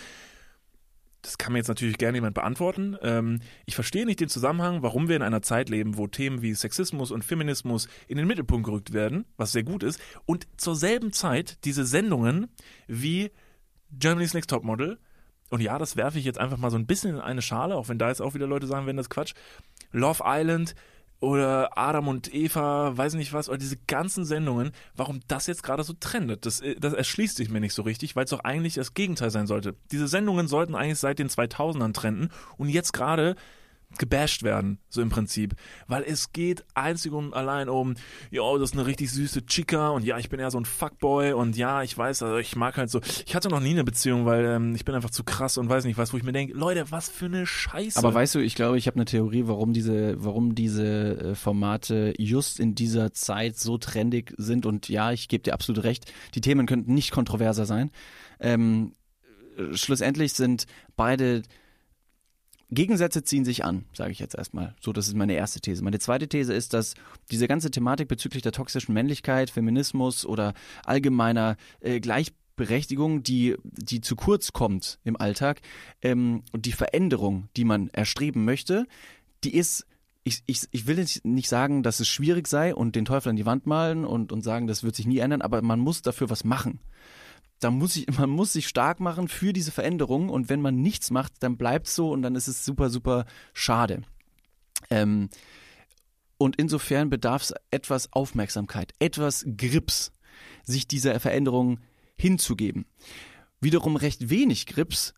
[1.22, 2.96] Das kann mir jetzt natürlich gerne jemand beantworten.
[3.00, 6.52] Ähm, ich verstehe nicht den Zusammenhang, warum wir in einer Zeit leben, wo Themen wie
[6.52, 11.12] Sexismus und Feminismus in den Mittelpunkt gerückt werden, was sehr gut ist, und zur selben
[11.12, 12.48] Zeit diese Sendungen
[12.88, 13.30] wie
[13.92, 14.98] Germany's Next Top Model,
[15.52, 17.90] und ja, das werfe ich jetzt einfach mal so ein bisschen in eine Schale, auch
[17.90, 19.34] wenn da jetzt auch wieder Leute sagen, wenn das Quatsch,
[19.90, 20.74] Love Island,
[21.22, 25.84] oder Adam und Eva, weiß nicht was, oder diese ganzen Sendungen, warum das jetzt gerade
[25.84, 28.74] so trendet, das, äh, das erschließt sich mir nicht so richtig, weil es doch eigentlich
[28.74, 29.76] das Gegenteil sein sollte.
[29.92, 33.36] Diese Sendungen sollten eigentlich seit den 2000ern trenden und jetzt gerade
[33.98, 35.54] gebasht werden, so im Prinzip.
[35.86, 37.94] Weil es geht einzig und allein um,
[38.30, 41.32] ja, das ist eine richtig süße Chica und ja, ich bin eher so ein Fuckboy
[41.32, 44.26] und ja, ich weiß, also ich mag halt so, ich hatte noch nie eine Beziehung,
[44.26, 46.54] weil ähm, ich bin einfach zu krass und weiß nicht was, wo ich mir denke,
[46.54, 47.98] Leute, was für eine Scheiße.
[47.98, 50.84] Aber weißt du, ich glaube, ich habe eine Theorie, warum diese, warum diese
[51.18, 55.84] äh, Formate just in dieser Zeit so trendig sind und ja, ich gebe dir absolut
[55.84, 57.90] recht, die Themen könnten nicht kontroverser sein.
[58.40, 58.92] Ähm,
[59.72, 60.66] schlussendlich sind
[60.96, 61.42] beide
[62.72, 64.74] Gegensätze ziehen sich an, sage ich jetzt erstmal.
[64.80, 65.84] So, das ist meine erste These.
[65.84, 66.94] Meine zweite These ist, dass
[67.30, 70.54] diese ganze Thematik bezüglich der toxischen Männlichkeit, Feminismus oder
[70.84, 75.60] allgemeiner äh, Gleichberechtigung, die, die zu kurz kommt im Alltag
[76.00, 78.86] ähm, und die Veränderung, die man erstreben möchte,
[79.44, 79.86] die ist
[80.24, 83.44] ich, ich, ich will nicht sagen, dass es schwierig sei und den Teufel an die
[83.44, 86.44] Wand malen und, und sagen, das wird sich nie ändern, aber man muss dafür was
[86.44, 86.78] machen
[87.62, 91.10] da muss ich, man muss sich stark machen für diese Veränderung und wenn man nichts
[91.10, 94.02] macht, dann bleibt es so und dann ist es super, super schade.
[94.90, 95.28] Ähm,
[96.38, 100.12] und insofern bedarf es etwas Aufmerksamkeit, etwas Grips,
[100.64, 101.78] sich dieser Veränderung
[102.16, 102.86] hinzugeben.
[103.60, 105.14] Wiederum recht wenig Grips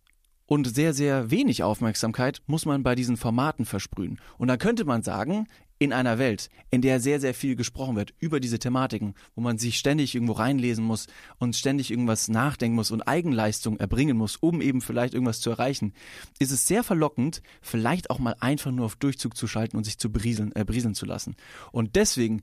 [0.46, 4.20] und sehr, sehr wenig Aufmerksamkeit muss man bei diesen Formaten versprühen.
[4.36, 5.46] Und da könnte man sagen,
[5.78, 9.58] in einer Welt, in der sehr, sehr viel gesprochen wird über diese Thematiken, wo man
[9.58, 11.06] sich ständig irgendwo reinlesen muss
[11.38, 15.92] und ständig irgendwas nachdenken muss und Eigenleistung erbringen muss, um eben vielleicht irgendwas zu erreichen,
[16.38, 19.98] ist es sehr verlockend, vielleicht auch mal einfach nur auf Durchzug zu schalten und sich
[19.98, 21.36] zu berieseln, äh, berieseln zu lassen.
[21.72, 22.42] Und deswegen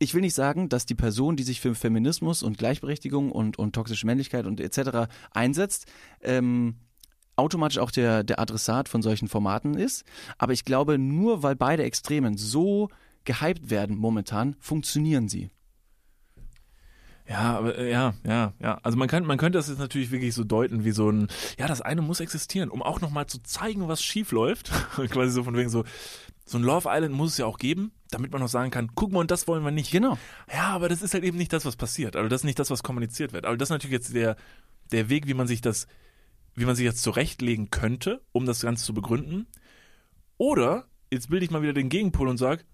[0.00, 3.74] ich will nicht sagen, dass die Person, die sich für Feminismus und Gleichberechtigung und, und
[3.74, 5.08] toxische Männlichkeit und etc.
[5.30, 5.86] einsetzt,
[6.20, 6.76] ähm,
[7.36, 10.04] automatisch auch der, der Adressat von solchen Formaten ist.
[10.38, 12.88] Aber ich glaube, nur weil beide Extremen so
[13.24, 15.50] gehypt werden momentan, funktionieren sie.
[17.26, 18.78] Ja, aber, äh, ja, ja, ja.
[18.82, 21.28] Also man kann, man könnte das jetzt natürlich wirklich so deuten wie so ein,
[21.58, 24.70] ja, das eine muss existieren, um auch nochmal zu zeigen, was schief läuft.
[25.10, 25.84] Quasi so von wegen so,
[26.44, 29.10] so ein Love Island muss es ja auch geben, damit man noch sagen kann, guck
[29.12, 29.90] mal, und das wollen wir nicht.
[29.90, 30.18] Genau.
[30.52, 32.14] Ja, aber das ist halt eben nicht das, was passiert.
[32.14, 33.46] Also das ist nicht das, was kommuniziert wird.
[33.46, 34.36] Aber das ist natürlich jetzt der,
[34.92, 35.86] der Weg, wie man sich das
[36.54, 39.46] wie man sich jetzt zurechtlegen könnte, um das Ganze zu begründen.
[40.36, 42.64] Oder jetzt bilde ich mal wieder den Gegenpol und sage,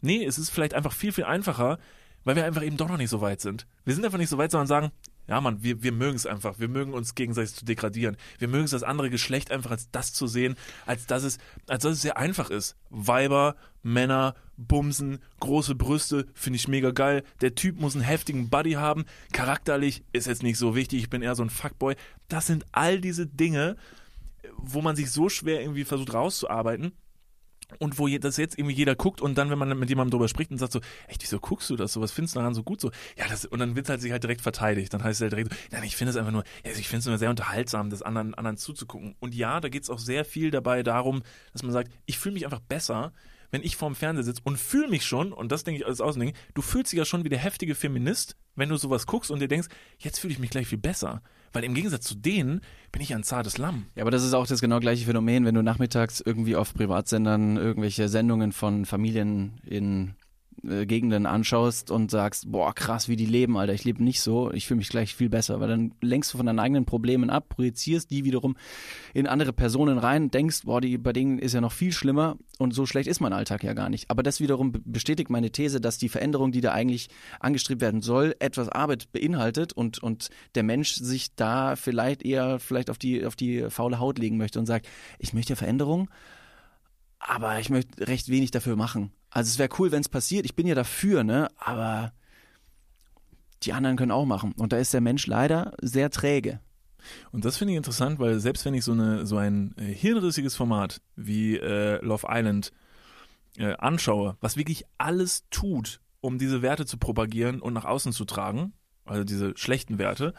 [0.00, 1.78] nee, es ist vielleicht einfach viel, viel einfacher,
[2.24, 3.66] weil wir einfach eben doch noch nicht so weit sind.
[3.84, 4.92] Wir sind einfach nicht so weit, sondern sagen,
[5.28, 6.58] ja, Mann, wir, wir mögen es einfach.
[6.58, 8.16] Wir mögen uns gegenseitig zu degradieren.
[8.38, 10.56] Wir mögen es, das andere Geschlecht einfach als das zu sehen,
[10.86, 12.76] als dass es, als dass es sehr einfach ist.
[12.88, 17.24] Weiber, Männer, Bumsen, große Brüste, finde ich mega geil.
[17.42, 19.04] Der Typ muss einen heftigen Buddy haben.
[19.32, 21.00] Charakterlich ist jetzt nicht so wichtig.
[21.00, 21.94] Ich bin eher so ein Fuckboy.
[22.28, 23.76] Das sind all diese Dinge,
[24.56, 26.92] wo man sich so schwer irgendwie versucht rauszuarbeiten
[27.78, 30.50] und wo das jetzt irgendwie jeder guckt und dann, wenn man mit jemandem drüber spricht
[30.50, 32.80] und sagt so, echt, wieso guckst du das so, was findest du daran so gut
[32.80, 32.90] so?
[33.16, 34.92] Ja, das, und dann wird halt sich halt direkt verteidigt.
[34.92, 37.00] Dann heißt es halt direkt so, nein, ich finde es einfach nur, also ich finde
[37.00, 39.16] es nur sehr unterhaltsam, das anderen, anderen zuzugucken.
[39.20, 42.34] Und ja, da geht es auch sehr viel dabei darum, dass man sagt, ich fühle
[42.34, 43.12] mich einfach besser,
[43.50, 46.32] wenn ich vorm Fernseher sitze und fühle mich schon, und das denke ich alles außen,
[46.54, 49.48] du fühlst dich ja schon wie der heftige Feminist, wenn du sowas guckst und dir
[49.48, 51.22] denkst, jetzt fühle ich mich gleich viel besser.
[51.52, 52.60] Weil im Gegensatz zu denen
[52.92, 53.86] bin ich ein zartes Lamm.
[53.94, 57.56] Ja, aber das ist auch das genau gleiche Phänomen, wenn du nachmittags irgendwie auf Privatsendern
[57.56, 60.14] irgendwelche Sendungen von Familien in
[60.64, 64.50] äh, Gegenden anschaust und sagst, boah, krass, wie die leben, Alter, ich lebe nicht so,
[64.52, 67.48] ich fühle mich gleich viel besser, weil dann lenkst du von deinen eigenen Problemen ab,
[67.48, 68.56] projizierst die wiederum
[69.14, 72.72] in andere Personen rein, denkst, boah, die, bei denen ist ja noch viel schlimmer und
[72.74, 74.10] so schlecht ist mein Alltag ja gar nicht.
[74.10, 77.08] Aber das wiederum be- bestätigt meine These, dass die Veränderung, die da eigentlich
[77.40, 82.90] angestrebt werden soll, etwas Arbeit beinhaltet und, und der Mensch sich da vielleicht eher vielleicht
[82.90, 84.88] auf die, auf die faule Haut legen möchte und sagt,
[85.18, 86.08] ich möchte Veränderung,
[87.18, 89.10] aber ich möchte recht wenig dafür machen.
[89.38, 90.44] Also es wäre cool, wenn es passiert.
[90.46, 91.46] Ich bin ja dafür, ne?
[91.58, 92.12] Aber
[93.62, 94.50] die anderen können auch machen.
[94.50, 96.58] Und da ist der Mensch leider sehr träge.
[97.30, 100.56] Und das finde ich interessant, weil selbst wenn ich so, eine, so ein äh, hirnrissiges
[100.56, 102.72] Format wie äh, Love Island
[103.58, 108.24] äh, anschaue, was wirklich alles tut, um diese Werte zu propagieren und nach außen zu
[108.24, 108.72] tragen,
[109.04, 110.34] also diese schlechten Werte,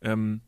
[0.00, 0.42] ähm,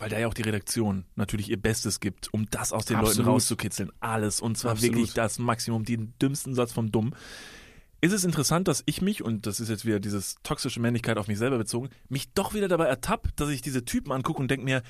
[0.00, 3.08] weil da ja auch die Redaktion natürlich ihr Bestes gibt, um das aus den Leuten
[3.08, 3.28] Absolut.
[3.28, 3.92] rauszukitzeln.
[4.00, 4.40] Alles.
[4.40, 4.96] Und zwar Absolut.
[4.96, 7.14] wirklich das Maximum, den dümmsten Satz vom Dumm.
[8.00, 11.28] Ist es interessant, dass ich mich, und das ist jetzt wieder dieses toxische Männlichkeit auf
[11.28, 14.64] mich selber bezogen, mich doch wieder dabei ertappe, dass ich diese Typen angucke und denke
[14.64, 14.82] mir,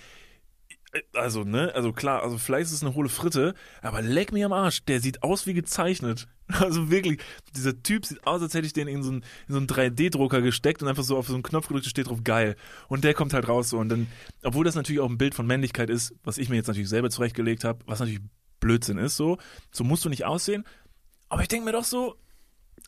[1.14, 4.52] also, ne, also klar, also vielleicht ist es eine hohle Fritte, aber leck mir am
[4.52, 6.26] Arsch, der sieht aus wie gezeichnet.
[6.52, 7.20] Also wirklich,
[7.54, 10.42] dieser Typ sieht aus, als hätte ich den in so einen, in so einen 3D-Drucker
[10.42, 12.56] gesteckt und einfach so auf so einen Knopf gedrückt, steht drauf geil.
[12.88, 13.78] Und der kommt halt raus so.
[13.78, 14.08] Und dann,
[14.42, 17.08] obwohl das natürlich auch ein Bild von Männlichkeit ist, was ich mir jetzt natürlich selber
[17.08, 18.20] zurechtgelegt habe, was natürlich
[18.58, 19.38] Blödsinn ist, so,
[19.70, 20.64] so musst du nicht aussehen.
[21.28, 22.16] Aber ich denke mir doch so,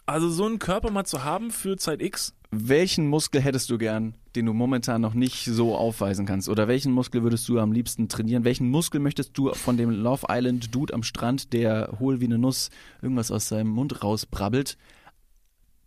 [0.07, 4.13] also so einen Körper mal zu haben für Zeit X, Welchen Muskel hättest du gern,
[4.37, 6.51] den du momentan noch nicht so aufweisen kannst?
[6.51, 8.45] Oder welchen Muskel würdest du am liebsten trainieren?
[8.45, 12.37] Welchen Muskel möchtest du von dem Love Island Dude am Strand, der hohl wie eine
[12.37, 12.69] Nuss
[13.01, 14.77] irgendwas aus seinem Mund rausbrabbelt,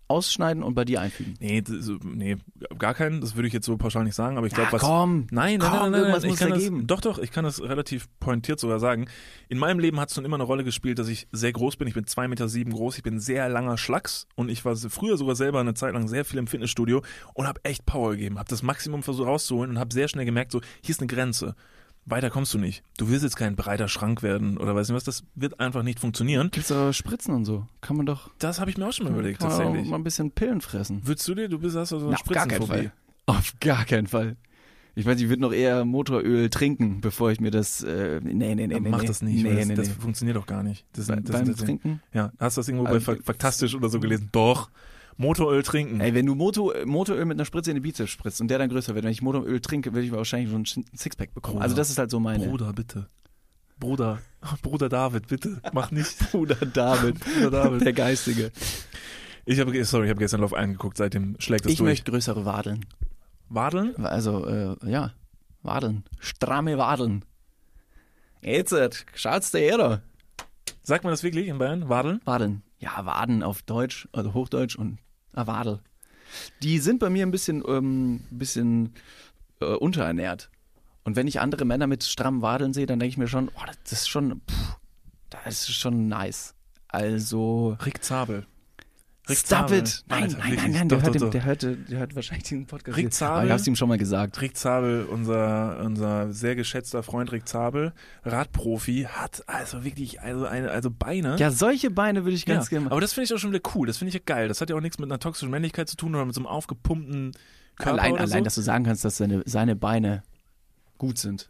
[0.07, 1.35] ausschneiden und bei dir einfügen?
[1.39, 2.37] Nee, das, nee,
[2.77, 4.81] gar keinen, das würde ich jetzt so pauschal nicht sagen, aber ich glaube, was.
[4.81, 6.87] komm, Nein, nein, komm, nein, nein, nein, irgendwas ich muss kann da das, geben.
[6.87, 9.07] Doch, doch, ich kann das relativ pointiert sogar sagen.
[9.49, 11.87] In meinem Leben hat es schon immer eine Rolle gespielt, dass ich sehr groß bin.
[11.87, 15.17] Ich bin zwei Meter sieben groß, ich bin sehr langer Schlacks und ich war früher
[15.17, 17.01] sogar selber eine Zeit lang sehr viel im Fitnessstudio
[17.33, 20.51] und habe echt Power gegeben, habe das Maximum versucht rauszuholen und habe sehr schnell gemerkt,
[20.51, 21.55] so, hier ist eine Grenze.
[22.07, 22.83] Weiter kommst du nicht.
[22.97, 25.99] Du willst jetzt kein breiter Schrank werden oder weiß nicht was, das wird einfach nicht
[25.99, 26.49] funktionieren.
[26.51, 27.65] Gibt's aber Spritzen und so.
[27.81, 29.89] Kann man doch Das habe ich mir auch schon mal überlegt, kann man auch tatsächlich.
[29.89, 31.01] mal ein bisschen Pillen fressen.
[31.05, 32.67] Würdest du dir, du bist, hast du so eine Na, auf gar keinen.
[32.67, 32.91] Fall.
[33.25, 34.35] Auf gar keinen Fall.
[34.97, 37.81] Ich weiß, ich würde noch eher Motoröl trinken, bevor ich mir das.
[37.83, 38.79] Äh, nee, nee, nee, nee.
[38.79, 39.07] Mach nee.
[39.07, 39.93] das nicht, Nee, das, nee, das nee.
[39.99, 40.85] funktioniert doch gar nicht.
[40.93, 42.01] Das, Be das, beim das, Trinken?
[42.13, 44.29] Ja, hast du das irgendwo bei Also, Fak- Faktastisch oder so gelesen?
[44.31, 44.69] Doch.
[45.17, 46.01] Motoröl trinken.
[46.01, 48.69] Ey, wenn du Motor, Motoröl mit einer Spritze in den Bizeps spritzt und der dann
[48.69, 51.55] größer wird, wenn ich Motoröl trinke, würde ich wahrscheinlich so ein Sixpack bekommen.
[51.55, 51.63] Bruder.
[51.63, 52.47] Also das ist halt so meine.
[52.47, 53.07] Bruder, bitte.
[53.79, 54.19] Bruder.
[54.61, 55.61] Bruder David, bitte.
[55.73, 56.17] Mach nicht.
[56.31, 57.19] Bruder David.
[57.19, 57.85] Bruder David.
[57.85, 58.51] Der Geistige.
[59.45, 61.89] Ich habe, sorry, ich habe gestern Love eingeguckt, seitdem schlägt es Ich durch.
[61.89, 62.85] möchte größere Wadeln.
[63.47, 63.95] Wadeln?
[64.05, 65.13] Also, äh, ja,
[65.61, 66.03] Wadeln.
[66.19, 67.23] Stramme Wadeln.
[68.41, 68.75] Jetzt,
[69.13, 70.01] schaut's der her.
[70.83, 71.89] Sagt man das wirklich in Bayern?
[71.89, 72.21] Wadeln?
[72.25, 72.63] Wadeln.
[72.79, 74.99] Ja, Waden auf Deutsch, also Hochdeutsch und
[75.35, 75.79] ah, Wadel.
[76.63, 78.93] Die sind bei mir ein bisschen, ähm, bisschen
[79.61, 80.49] äh, unterernährt.
[81.03, 83.61] Und wenn ich andere Männer mit strammen Wadeln sehe, dann denke ich mir schon, oh,
[83.83, 84.77] das ist schon, pff,
[85.29, 86.55] das ist schon nice.
[86.87, 88.47] Also, Rick Zabel.
[89.27, 89.79] Rick stop Zabel.
[89.79, 90.03] it!
[90.07, 91.29] Nein, Alter, nein, nein, nein, Doch, der, hört doch, den, doch.
[91.31, 92.97] der, hört, der hört wahrscheinlich diesen Podcast.
[92.97, 93.13] Rick.
[93.13, 93.45] Zabel?
[93.47, 94.39] Ich hab's ihm schon mal gesagt.
[94.41, 100.69] Rick Zabel, unser, unser sehr geschätzter Freund Rick Zabel, Radprofi, hat also wirklich also eine,
[100.69, 101.37] also Beine.
[101.37, 102.91] Ja, solche Beine würde ich ganz ja, gerne machen.
[102.91, 103.87] aber das finde ich auch schon wieder cool.
[103.87, 104.47] Das finde ich ja geil.
[104.47, 106.47] Das hat ja auch nichts mit einer toxischen Männlichkeit zu tun oder mit so einem
[106.47, 107.31] aufgepumpten
[107.77, 108.41] Körper Allein, allein, so.
[108.41, 110.23] dass du sagen kannst, dass seine, seine Beine
[110.97, 111.49] gut sind.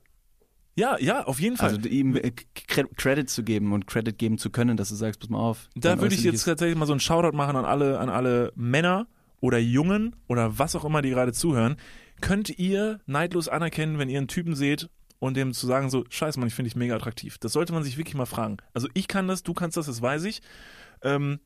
[0.78, 1.70] Ja, ja, auf jeden Fall.
[1.76, 2.32] Also ihm äh,
[2.68, 5.70] Cre- Credit zu geben und Credit geben zu können, dass du sagst, pass mal auf.
[5.76, 9.08] da würde ich jetzt tatsächlich mal so einen Shoutout machen an alle, an alle Männer
[9.40, 11.78] oder Jungen oder was auch immer, die gerade zuhören.
[12.20, 16.40] Könnt ihr neidlos anerkennen, wenn ihr einen Typen seht und dem zu sagen so, scheiße
[16.40, 17.38] Mann, ich finde dich mega attraktiv.
[17.38, 18.58] Das sollte man sich wirklich mal fragen.
[18.74, 20.42] Also ich kann das, du kannst das, das weiß ich.
[21.02, 21.40] Ähm,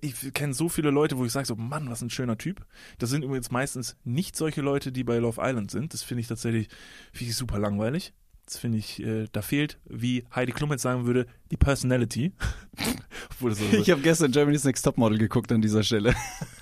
[0.00, 2.64] ich kenne so viele Leute, wo ich sage so, Mann, was ein schöner Typ.
[2.98, 5.92] Das sind übrigens meistens nicht solche Leute, die bei Love Island sind.
[5.92, 6.68] Das finde ich tatsächlich
[7.12, 8.12] finde ich super langweilig.
[8.52, 12.32] Das finde ich, äh, da fehlt, wie Heidi Klum jetzt sagen würde, die Personality.
[13.30, 16.14] Obwohl das so, Ich habe gestern Germany's Next Topmodel geguckt an dieser Stelle.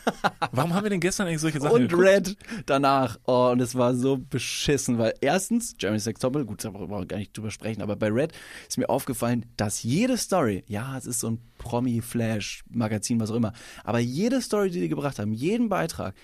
[0.53, 2.07] Warum haben wir denn gestern eigentlich solche Sachen Und geguckt?
[2.07, 2.37] Red
[2.67, 3.19] danach.
[3.27, 7.07] Oh, und es war so beschissen, weil erstens, Germany's Next Topmodel, gut, da brauchen wir
[7.07, 8.35] gar nicht drüber sprechen, aber bei Red
[8.69, 13.53] ist mir aufgefallen, dass jede Story, ja, es ist so ein Promi-Flash-Magazin, was auch immer,
[13.83, 16.15] aber jede Story, die die gebracht haben, jeden Beitrag,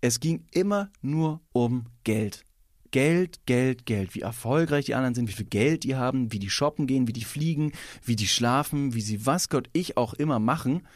[0.00, 2.42] es ging immer nur um Geld.
[2.90, 4.14] Geld, Geld, Geld.
[4.14, 7.12] Wie erfolgreich die anderen sind, wie viel Geld die haben, wie die shoppen gehen, wie
[7.12, 7.72] die fliegen,
[8.04, 10.86] wie die schlafen, wie sie was Gott ich auch immer machen.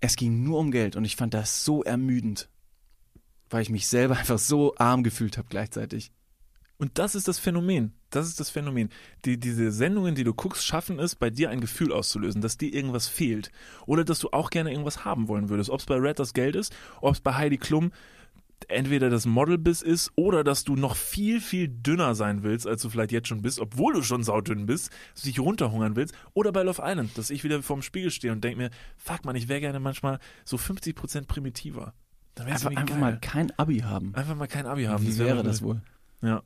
[0.00, 2.48] Es ging nur um Geld und ich fand das so ermüdend,
[3.50, 6.10] weil ich mich selber einfach so arm gefühlt habe gleichzeitig.
[6.78, 7.94] Und das ist das Phänomen.
[8.10, 8.90] Das ist das Phänomen.
[9.24, 12.72] Die, diese Sendungen, die du guckst, schaffen es, bei dir ein Gefühl auszulösen, dass dir
[12.72, 13.50] irgendwas fehlt.
[13.86, 15.70] Oder dass du auch gerne irgendwas haben wollen würdest.
[15.70, 17.92] Ob es bei Red das Geld ist, ob es bei Heidi Klum
[18.68, 22.88] entweder das Modelbiss ist oder dass du noch viel, viel dünner sein willst, als du
[22.88, 26.14] vielleicht jetzt schon bist, obwohl du schon saudünn bist, dass du dich runterhungern willst.
[26.34, 29.36] Oder bei Love Island, dass ich wieder vorm Spiegel stehe und denke mir, fuck man,
[29.36, 31.94] ich wäre gerne manchmal so 50% primitiver.
[32.34, 32.98] Dann Einfach, einfach geil.
[32.98, 34.14] mal kein Abi haben.
[34.14, 35.06] Einfach mal kein Abi haben.
[35.06, 35.80] Wie wär wäre mal das wohl?
[36.20, 36.42] Ja.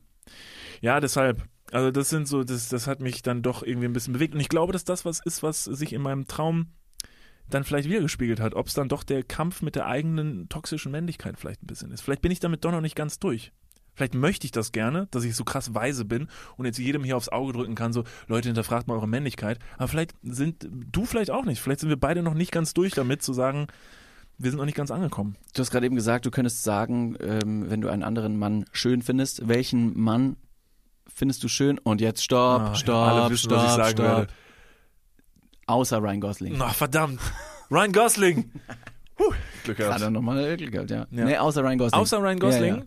[0.81, 1.45] Ja, deshalb.
[1.73, 4.35] Also das sind so, das, das hat mich dann doch irgendwie ein bisschen bewegt.
[4.35, 6.69] Und ich glaube, dass das was ist, was sich in meinem Traum
[7.51, 8.55] dann vielleicht wiedergespiegelt hat.
[8.55, 12.01] Ob es dann doch der Kampf mit der eigenen toxischen Männlichkeit vielleicht ein bisschen ist.
[12.01, 13.53] Vielleicht bin ich damit doch noch nicht ganz durch.
[13.95, 17.17] Vielleicht möchte ich das gerne, dass ich so krass weise bin und jetzt jedem hier
[17.17, 19.59] aufs Auge drücken kann, so, Leute, hinterfragt mal eure Männlichkeit.
[19.77, 21.61] Aber vielleicht sind du vielleicht auch nicht.
[21.61, 23.67] Vielleicht sind wir beide noch nicht ganz durch damit, zu sagen,
[24.39, 25.37] wir sind noch nicht ganz angekommen.
[25.55, 29.03] Du hast gerade eben gesagt, du könntest sagen, ähm, wenn du einen anderen Mann schön
[29.03, 30.37] findest, welchen Mann
[31.07, 31.79] findest du schön?
[31.79, 34.07] Und jetzt stopp, Ah, ja, stopp, alle wissen, stopp, was ich sagen stopp.
[34.07, 34.27] werde.
[35.71, 36.59] Außer Ryan Gosling.
[36.59, 37.21] Na, verdammt.
[37.71, 38.51] Ryan Gosling.
[39.17, 39.33] Puh,
[39.65, 39.95] Glück gehabt.
[39.95, 41.07] Hat er nochmal Glück gehabt, ja.
[41.11, 41.25] Ja.
[41.25, 42.01] Nee, außer Ryan Gosling.
[42.01, 42.87] Außer Ryan Gosling, Ja, ja.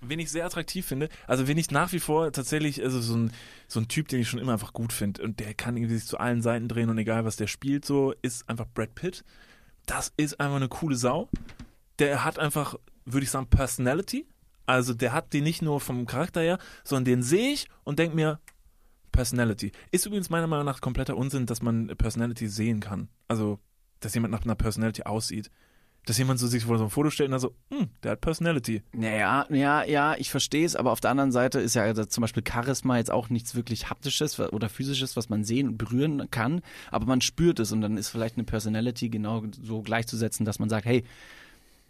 [0.00, 3.32] wen ich sehr attraktiv finde, also wen ich nach wie vor tatsächlich, also so ein,
[3.68, 6.06] so ein Typ, den ich schon immer einfach gut finde und der kann irgendwie sich
[6.06, 9.24] zu allen Seiten drehen und egal was der spielt, so ist einfach Brad Pitt.
[9.86, 11.28] Das ist einfach eine coole Sau.
[11.98, 14.26] Der hat einfach, würde ich sagen, Personality.
[14.64, 18.14] Also der hat die nicht nur vom Charakter her, sondern den sehe ich und denke
[18.14, 18.38] mir,
[19.12, 19.72] Personality.
[19.90, 23.08] Ist übrigens meiner Meinung nach kompletter Unsinn, dass man Personality sehen kann.
[23.28, 23.58] Also,
[24.00, 25.50] dass jemand nach einer Personality aussieht.
[26.04, 28.20] Dass jemand so sich vor so ein Foto stellt und dann so, hm, der hat
[28.20, 28.82] Personality.
[28.92, 32.42] Naja, ja, ja, ich verstehe es, aber auf der anderen Seite ist ja zum Beispiel
[32.44, 37.06] Charisma jetzt auch nichts wirklich haptisches oder physisches, was man sehen und berühren kann, aber
[37.06, 40.86] man spürt es und dann ist vielleicht eine Personality genau so gleichzusetzen, dass man sagt,
[40.86, 41.04] hey,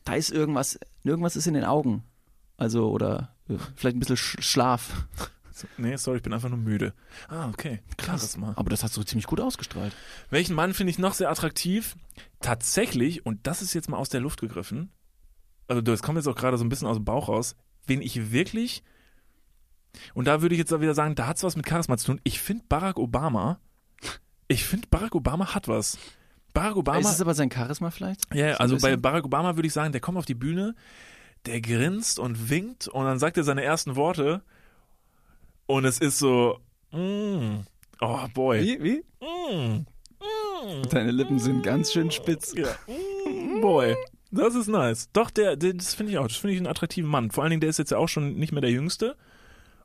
[0.05, 2.03] da ist irgendwas, irgendwas ist in den Augen.
[2.59, 5.07] Also, oder äh, vielleicht ein bisschen Sch Schlaf.
[5.53, 6.94] So, nee, sorry, ich bin einfach nur müde.
[7.28, 7.80] Ah, okay.
[8.00, 8.53] Charisma.
[8.57, 9.94] Aber das hast du ziemlich gut ausgestrahlt.
[10.30, 11.96] Welchen Mann finde ich noch sehr attraktiv?
[12.40, 14.90] Tatsächlich, und das ist jetzt mal aus der Luft gegriffen,
[15.68, 18.32] also das kommt jetzt auch gerade so ein bisschen aus dem Bauch raus, wen ich
[18.32, 18.82] wirklich,
[20.14, 22.07] und da würde ich jetzt auch wieder sagen, da hat es was mit Charisma zu
[22.07, 22.20] tun.
[22.24, 23.59] Ich finde Barack Obama,
[24.48, 25.98] ich finde Barack Obama hat was.
[26.53, 26.98] Barack Obama.
[26.98, 28.34] ist es aber sein Charisma vielleicht?
[28.34, 28.96] Ja, ja, So also bei?
[28.96, 30.74] Barack Obama würde ich sagen, der kommt auf die Bühne,
[31.46, 34.42] der grinst und winkt und dann sagt er seine ersten Worte
[35.67, 36.59] und es ist so,
[36.93, 37.61] mm,
[38.01, 38.83] oh boy, Wie?
[38.83, 39.05] Wie?
[39.21, 39.87] mm,
[40.21, 42.55] mm, Deine Lippen sind ganz schön spitz.
[42.57, 43.97] ja, mm, boy,
[44.31, 45.09] das ist nice.
[45.13, 47.31] Doch, der, der das finde ich auch, das finde ich einen attraktiven Mann.
[47.31, 49.17] Vor allen Dingen, der ist jetzt ja auch schon nicht mehr der Jüngste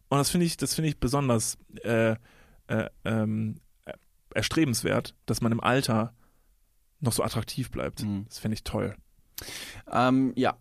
[0.10, 2.16] und das finde ich, das finde ich besonders äh,
[2.68, 3.94] äh, ähm, äh,
[4.34, 6.14] erstrebenswert, dass man im Alter
[7.00, 8.04] noch so attraktiv bleibt.
[8.04, 8.26] Mhm.
[8.28, 8.96] Das finde ich toll.
[9.92, 10.58] Ähm, ja.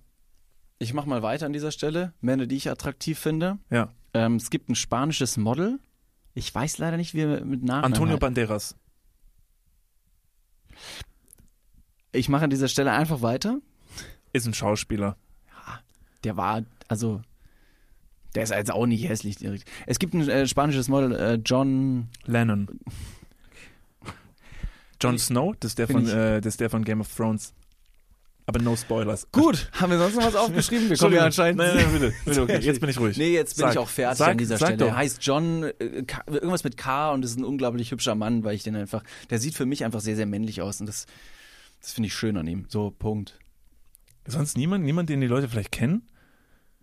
[0.79, 2.13] Ich mache mal weiter an dieser Stelle.
[2.21, 3.59] Männer, die ich attraktiv finde.
[3.71, 3.95] Ja.
[4.17, 5.79] Ähm, es gibt ein spanisches Model.
[6.35, 8.21] Ich weiß leider nicht, wie er mit Nachnamen Antonio heißt.
[8.21, 8.77] Banderas.
[12.13, 13.61] Ich mache an dieser Stelle einfach weiter.
[14.33, 15.17] Ist ein Schauspieler.
[16.25, 17.23] Der war, also,
[18.35, 19.37] der ist jetzt auch nicht hässlich.
[19.37, 19.65] direkt.
[19.87, 22.09] Es gibt ein äh, spanisches Model, äh, John.
[22.25, 22.69] Lennon.
[25.01, 27.55] Jon Snow, das ist, der von, ich- äh, das ist der von Game of Thrones.
[28.49, 29.27] Aber no Spoilers.
[29.33, 30.89] Gut, haben wir sonst noch was aufgeschrieben?
[30.89, 31.59] Wir kommen ja anscheinend.
[31.59, 32.15] Nein, nein, bitte.
[32.25, 32.59] bitte okay.
[32.61, 33.17] Jetzt bin ich ruhig.
[33.17, 33.73] Nee, jetzt bin Sag.
[33.73, 34.77] ich auch fertig Sag- an dieser Stelle.
[34.77, 34.87] doch.
[34.87, 38.55] Er heißt John, äh, K, irgendwas mit K und ist ein unglaublich hübscher Mann, weil
[38.55, 41.07] ich den einfach, der sieht für mich einfach sehr, sehr männlich aus und das,
[41.81, 42.67] das finde ich schön an ihm.
[42.69, 43.37] So, Punkt.
[44.29, 46.03] Sonst niemand, niemand, den die Leute vielleicht kennen?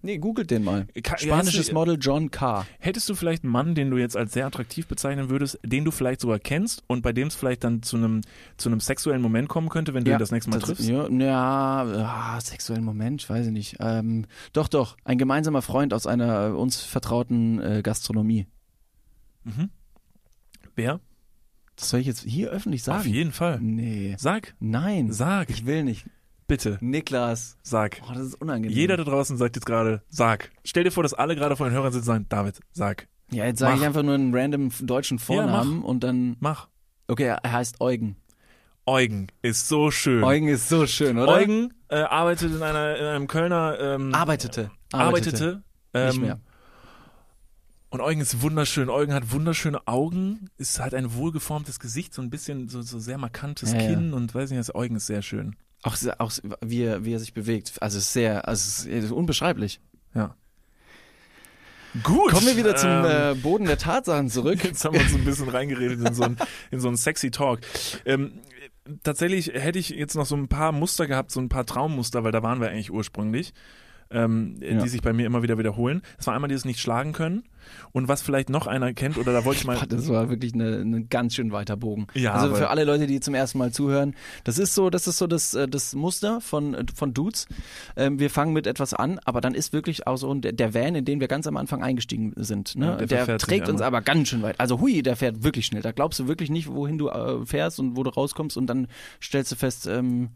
[0.06, 0.86] Nee, googelt den mal.
[1.02, 2.66] Ka- Spanisches du- Model John K.
[2.80, 5.92] Hättest du vielleicht einen Mann, den du jetzt als sehr attraktiv bezeichnen würdest, den du
[5.92, 8.20] vielleicht sogar kennst und bei dem es vielleicht dann zu einem,
[8.58, 10.90] zu einem sexuellen Moment kommen könnte, wenn du ihn das nächste Mal das- triffst?
[10.90, 13.78] Ja, ja ah, sexuellen Moment, weiß ich nicht.
[13.80, 18.46] Ähm, doch, doch, ein gemeinsamer Freund aus einer äh, uns vertrauten äh, Gastronomie.
[19.46, 19.70] Mhm.
[20.76, 21.00] Wer?
[21.76, 23.00] Das soll ich jetzt hier öffentlich sagen?
[23.00, 23.60] Auf jeden Fall.
[23.62, 24.16] Nee.
[24.20, 25.12] Sag, Nein.
[25.12, 26.06] sag, Ich will nicht.
[26.54, 27.58] Bitte, Niklas.
[27.64, 28.02] sag.
[28.08, 28.76] Oh, das ist unangenehm.
[28.76, 30.52] Jeder da draußen sagt jetzt gerade, sag.
[30.64, 33.08] Stell dir vor, dass alle gerade vor den Hörern sitzen und sagen, David, sag.
[33.32, 36.38] Ja, jetzt sage ich einfach nur einen random deutschen Vornamen und dann.
[36.40, 36.68] Mach.
[37.08, 38.18] Okay, er heißt Eugen.
[38.86, 40.24] Eugen ist so schön.
[40.24, 41.34] Eugen ist so schön, oder?
[41.34, 43.78] Eugen äh, arbeitet in, einer, in einem Kölner.
[43.80, 44.72] Ähm, arbeitete.
[44.92, 45.64] arbeitete.
[45.94, 46.40] ähm, Nicht mehr.
[47.90, 48.90] Und Eugen ist wunderschön.
[48.90, 53.18] Eugen hat wunderschöne Augen, ist hat ein wohlgeformtes Gesicht, so ein bisschen so, so sehr
[53.20, 53.88] markantes Ja, ja.
[53.88, 55.56] Kinn und weiß nicht, das Eugen ist sehr schön.
[55.84, 56.32] Auch, auch
[56.62, 57.74] wie, er, wie er sich bewegt.
[57.82, 59.80] Also es ist sehr, also es ist unbeschreiblich.
[60.16, 60.36] Ja.
[62.02, 62.32] Gut.
[62.32, 64.64] Kommen wir wieder zum ähm, äh, Boden der Tatsachen zurück.
[64.64, 66.38] Jetzt haben wir uns ein bisschen reingeredet in so einen,
[66.72, 67.60] in so einen sexy Talk.
[68.06, 68.40] Ähm,
[69.04, 72.32] tatsächlich hätte ich jetzt noch so ein paar Muster gehabt, so ein paar Traummuster, weil
[72.32, 73.54] da waren wir eigentlich ursprünglich.
[74.14, 74.82] Ähm, Ja.
[74.82, 76.02] die sich bei mir immer wieder wiederholen.
[76.18, 77.44] Das war einmal dieses nicht schlagen können
[77.92, 81.06] und was vielleicht noch einer kennt oder da wollte ich mal das war wirklich eine
[81.10, 82.08] ganz schön weiter Bogen.
[82.14, 85.18] Ja, also für alle Leute, die zum ersten Mal zuhören, das ist so, das ist
[85.18, 87.48] so das, äh, das Muster von, äh, von Dudes.
[87.96, 90.96] Ähm, wir fangen mit etwas an, aber dann ist wirklich auch so der, der Van,
[90.96, 92.76] in den wir ganz am Anfang eingestiegen sind.
[92.76, 92.86] Ne?
[92.86, 94.60] Ja, der der trägt uns aber ganz schön weit.
[94.60, 95.82] Also hui, der fährt wirklich schnell.
[95.82, 98.88] Da glaubst du wirklich nicht, wohin du äh, fährst und wo du rauskommst und dann
[99.22, 100.30] stellst du fest, ähm,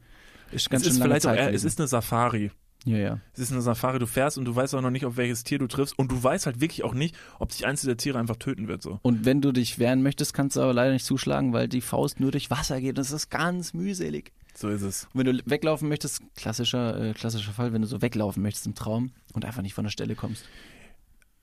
[0.51, 2.51] ist ganz es schön ist vielleicht auch Zeit eher, es ist eine Safari.
[2.87, 3.19] Ja, ja.
[3.33, 5.59] Es ist eine Safari, du fährst und du weißt auch noch nicht, auf welches Tier
[5.59, 8.37] du triffst und du weißt halt wirklich auch nicht, ob sich eins dieser Tiere einfach
[8.37, 8.99] töten wird so.
[9.01, 12.21] Und wenn du dich wehren möchtest, kannst du aber leider nicht zuschlagen, weil die Faust
[12.21, 12.97] nur durch Wasser geht.
[12.97, 14.31] Das ist ganz mühselig.
[14.55, 15.03] So ist es.
[15.13, 18.73] Und wenn du weglaufen möchtest, klassischer, äh, klassischer Fall, wenn du so weglaufen möchtest im
[18.73, 20.45] Traum und einfach nicht von der Stelle kommst.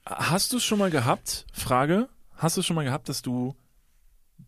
[0.07, 3.55] Hast du es schon mal gehabt, Frage, hast du es schon mal gehabt, dass du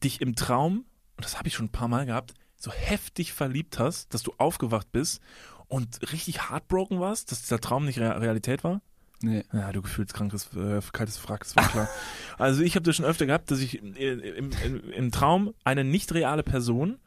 [0.02, 0.86] dich im Traum,
[1.16, 4.32] und das habe ich schon ein paar Mal gehabt, so heftig verliebt hast, dass du
[4.38, 5.20] aufgewacht bist
[5.68, 8.80] und richtig heartbroken warst, dass dieser Traum nicht Re Realität war?
[9.22, 9.44] Nee.
[9.52, 11.88] Ja, du gefühlskrankes, äh, kaltes Frack, das war klar.
[12.38, 15.84] also ich habe das schon öfter gehabt, dass ich äh, im, im, im Traum eine
[15.84, 16.98] nicht reale Person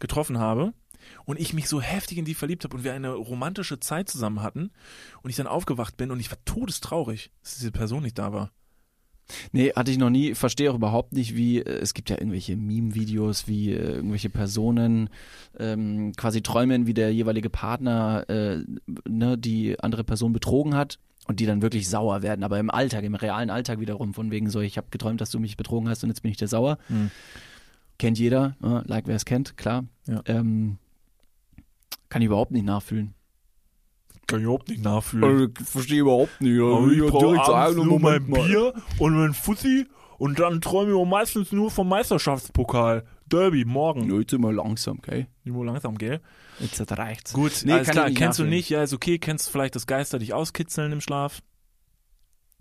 [0.00, 0.74] getroffen habe
[1.24, 4.42] und ich mich so heftig in die verliebt habe und wir eine romantische Zeit zusammen
[4.42, 4.72] hatten
[5.22, 8.50] und ich dann aufgewacht bin und ich war todestraurig, dass diese Person nicht da war.
[9.52, 10.34] Nee, hatte ich noch nie.
[10.34, 15.10] Verstehe auch überhaupt nicht, wie, äh, es gibt ja irgendwelche Meme-Videos, wie äh, irgendwelche Personen
[15.58, 18.58] ähm, quasi träumen, wie der jeweilige Partner äh,
[19.08, 22.44] ne, die andere Person betrogen hat und die dann wirklich sauer werden.
[22.44, 25.40] Aber im Alltag, im realen Alltag wiederum, von wegen so, ich habe geträumt, dass du
[25.40, 26.78] mich betrogen hast und jetzt bin ich dir sauer.
[26.88, 27.10] Hm.
[27.98, 29.84] Kennt jeder, äh, like wer es kennt, klar.
[30.06, 30.22] Ja.
[30.26, 30.78] Ähm,
[32.08, 33.14] kann ich überhaupt nicht nachfühlen.
[34.26, 35.52] Kann ich überhaupt nicht nachfühlen.
[35.64, 36.60] verstehe überhaupt nicht.
[36.60, 38.46] Aber ich brauche abends nur mein Moment mal.
[38.46, 39.86] Bier und mein Fussi
[40.18, 43.04] und dann träume ich auch meistens nur vom Meisterschaftspokal.
[43.26, 44.10] Derby, morgen.
[44.10, 45.26] Ja, jetzt immer langsam, okay?
[45.44, 46.20] Nur langsam, gell?
[46.60, 47.32] Jetzt reicht's.
[47.32, 48.08] Gut, Nee, alles klar.
[48.08, 48.68] ich Kennst du nicht?
[48.70, 49.18] Ja, ist okay.
[49.18, 51.40] Kennst du vielleicht das Geister dich auskitzeln im Schlaf?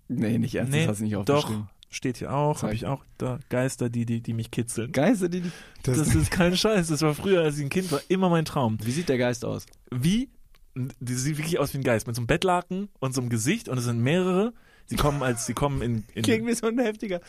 [0.07, 1.69] Nee, nicht erst, Nee, das hast du nicht Doch, aufgeschrieben.
[1.89, 2.63] steht hier auch.
[2.63, 3.39] Habe ich auch da.
[3.49, 4.91] Geister, die, die, die mich kitzeln.
[4.91, 5.51] Geister, die, die
[5.83, 6.87] Das, ist kein Scheiß.
[6.87, 8.77] Das war früher, als ich ein Kind war, immer mein Traum.
[8.81, 9.65] Wie sieht der Geist aus?
[9.91, 10.29] Wie?
[10.75, 12.07] Die sieht wirklich aus wie ein Geist.
[12.07, 13.69] Mit so einem Bettlaken und so einem Gesicht.
[13.69, 14.53] Und es sind mehrere.
[14.85, 17.21] Sie kommen als, sie kommen in, in wie so ein heftiger.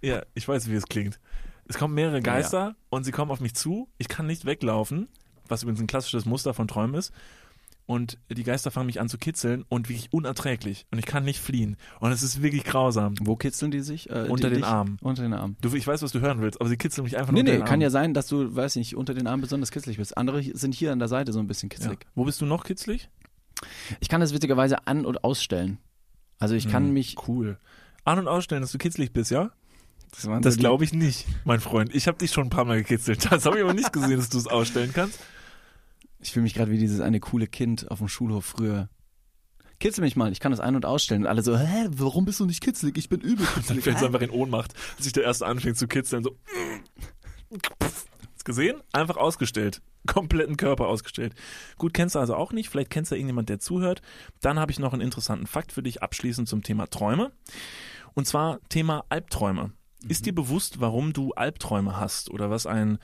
[0.00, 1.18] Ja, ich weiß, wie es klingt.
[1.66, 3.88] Es kommen mehrere Geister und sie kommen auf mich zu.
[3.98, 5.08] Ich kann nicht weglaufen,
[5.48, 7.12] was übrigens ein klassisches Muster von Träumen ist.
[7.90, 10.86] Und die Geister fangen mich an zu kitzeln und wirklich unerträglich.
[10.92, 11.76] Und ich kann nicht fliehen.
[11.98, 13.16] Und es ist wirklich grausam.
[13.20, 14.08] Wo kitzeln die sich?
[14.08, 14.64] Äh, Unter die, den dich?
[14.64, 14.96] Armen.
[15.02, 15.56] Unter den Armen.
[15.60, 17.52] Du, ich weiß, was du hören willst, aber sie kitzeln mich einfach Nee, nur unter
[17.52, 17.80] nee, den kann Armen.
[17.82, 20.16] ja sein, dass du, weiß nicht, unter den Armen besonders kitzlig bist.
[20.16, 21.76] Andere sind hier an der Seite so ein bisschen ja.
[21.78, 22.06] kitzlig.
[22.14, 23.08] Wo bist du noch kitzlig?
[23.98, 25.78] Ich kann das witzigerweise an- und ausstellen.
[26.38, 27.16] Also ich kann Hm, mich.
[27.26, 27.58] Cool.
[28.04, 29.50] An- und ausstellen, dass du kitzlig bist, ja?
[30.12, 31.92] Das, Das glaube ich nicht, mein Freund.
[31.94, 33.30] Ich habe dich schon ein paar Mal gekitzelt.
[33.32, 35.18] Das habe ich aber nicht gesehen, dass du es ausstellen kannst.
[36.20, 38.88] Ich fühle mich gerade wie dieses eine coole Kind auf dem Schulhof früher.
[39.78, 41.22] Kitzel mich mal, ich kann das ein- und ausstellen.
[41.22, 42.98] Und alle so, hä, warum bist du nicht kitzlig?
[42.98, 43.84] Ich bin übel Dann kitzlig.
[43.84, 46.22] fällt es einfach in Ohnmacht, als sich der erste anfängt zu kitzeln.
[46.22, 46.36] So.
[47.82, 48.82] Hast gesehen?
[48.92, 49.80] Einfach ausgestellt.
[50.06, 51.34] Kompletten Körper ausgestellt.
[51.76, 52.68] Gut, kennst du also auch nicht.
[52.68, 54.02] Vielleicht kennst du irgendjemand, der zuhört.
[54.40, 57.32] Dann habe ich noch einen interessanten Fakt für dich abschließend zum Thema Träume.
[58.14, 59.72] Und zwar Thema Albträume.
[60.08, 62.30] Ist dir bewusst, warum du Albträume hast?
[62.30, 62.98] Oder was ein,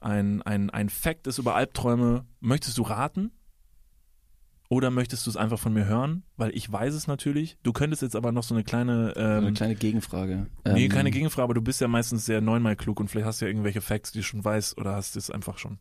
[0.00, 2.24] ein, ein, ein Fakt ist über Albträume?
[2.40, 3.32] Möchtest du raten?
[4.68, 6.22] Oder möchtest du es einfach von mir hören?
[6.36, 7.58] Weil ich weiß es natürlich.
[7.64, 10.46] Du könntest jetzt aber noch so eine kleine So ähm, eine kleine Gegenfrage.
[10.64, 13.40] Nee, Ähm, keine Gegenfrage, aber du bist ja meistens sehr neunmal klug und vielleicht hast
[13.40, 15.78] du ja irgendwelche Facts, die du schon weißt oder hast du es einfach schon.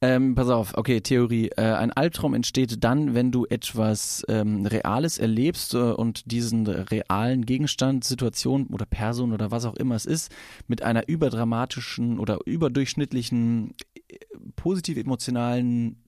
[0.00, 1.50] Ähm, pass auf, okay, Theorie.
[1.56, 7.46] Äh, ein Albtraum entsteht dann, wenn du etwas ähm, Reales erlebst äh, und diesen realen
[7.46, 10.30] Gegenstand, Situation oder Person oder was auch immer es ist,
[10.68, 14.18] mit einer überdramatischen oder überdurchschnittlichen äh,
[14.56, 16.02] positiv emotionalen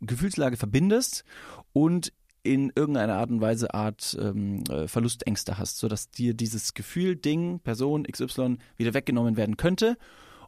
[0.00, 1.24] Gefühlslage verbindest
[1.72, 7.16] und in irgendeiner Art und Weise Art ähm, äh, Verlustängste hast, sodass dir dieses Gefühl,
[7.16, 9.96] Ding, Person XY wieder weggenommen werden könnte.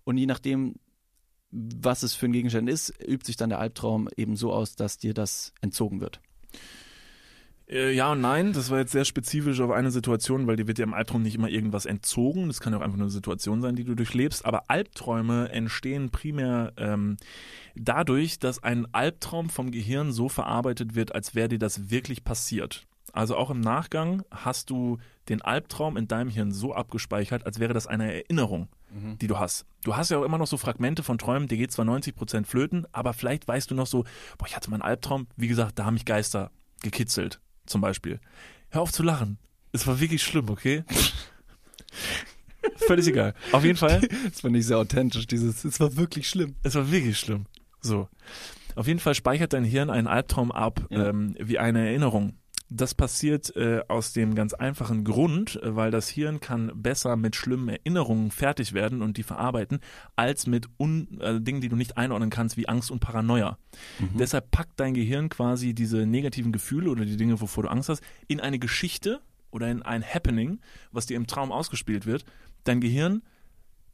[0.02, 0.74] Und je nachdem,
[1.54, 4.98] was es für ein Gegenstand ist, übt sich dann der Albtraum eben so aus, dass
[4.98, 6.20] dir das entzogen wird.
[7.68, 10.78] Äh, ja und nein, das war jetzt sehr spezifisch auf eine Situation, weil dir wird
[10.78, 12.48] ja im Albtraum nicht immer irgendwas entzogen.
[12.48, 14.44] Das kann ja auch einfach nur eine Situation sein, die du durchlebst.
[14.44, 17.16] Aber Albträume entstehen primär ähm,
[17.74, 22.86] dadurch, dass ein Albtraum vom Gehirn so verarbeitet wird, als wäre dir das wirklich passiert.
[23.12, 24.98] Also auch im Nachgang hast du
[25.28, 28.68] den Albtraum in deinem Hirn so abgespeichert, als wäre das eine Erinnerung,
[29.20, 29.66] die du hast.
[29.82, 32.46] Du hast ja auch immer noch so Fragmente von Träumen, dir geht zwar 90 Prozent
[32.46, 34.04] flöten, aber vielleicht weißt du noch so,
[34.38, 36.50] boah, ich hatte mal einen Albtraum, wie gesagt, da haben mich Geister
[36.82, 38.20] gekitzelt, zum Beispiel.
[38.70, 39.38] Hör auf zu lachen.
[39.72, 40.84] Es war wirklich schlimm, okay?
[42.86, 43.34] Völlig egal.
[43.52, 46.54] Auf jeden Fall, Das fand ich sehr authentisch, dieses, es war wirklich schlimm.
[46.62, 47.46] es war wirklich schlimm.
[47.80, 48.08] So.
[48.74, 51.08] Auf jeden Fall speichert dein Hirn einen Albtraum ab Ja.
[51.10, 52.38] ähm, wie eine Erinnerung.
[52.70, 57.36] Das passiert äh, aus dem ganz einfachen Grund, äh, weil das Hirn kann besser mit
[57.36, 59.80] schlimmen Erinnerungen fertig werden und die verarbeiten,
[60.16, 63.58] als mit un äh, Dingen, die du nicht einordnen kannst, wie Angst und Paranoia.
[64.18, 68.02] Deshalb packt dein Gehirn quasi diese negativen Gefühle oder die Dinge, wovor du Angst hast,
[68.28, 70.60] in eine Geschichte oder in ein Happening,
[70.90, 72.24] was dir im Traum ausgespielt wird.
[72.64, 73.22] Dein Gehirn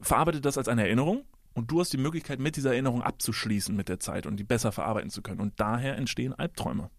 [0.01, 3.89] verarbeitet das als eine Erinnerung und du hast die Möglichkeit, mit dieser Erinnerung abzuschließen mit
[3.89, 5.41] der Zeit und die besser verarbeiten zu können.
[5.41, 6.91] Und daher entstehen Albträume.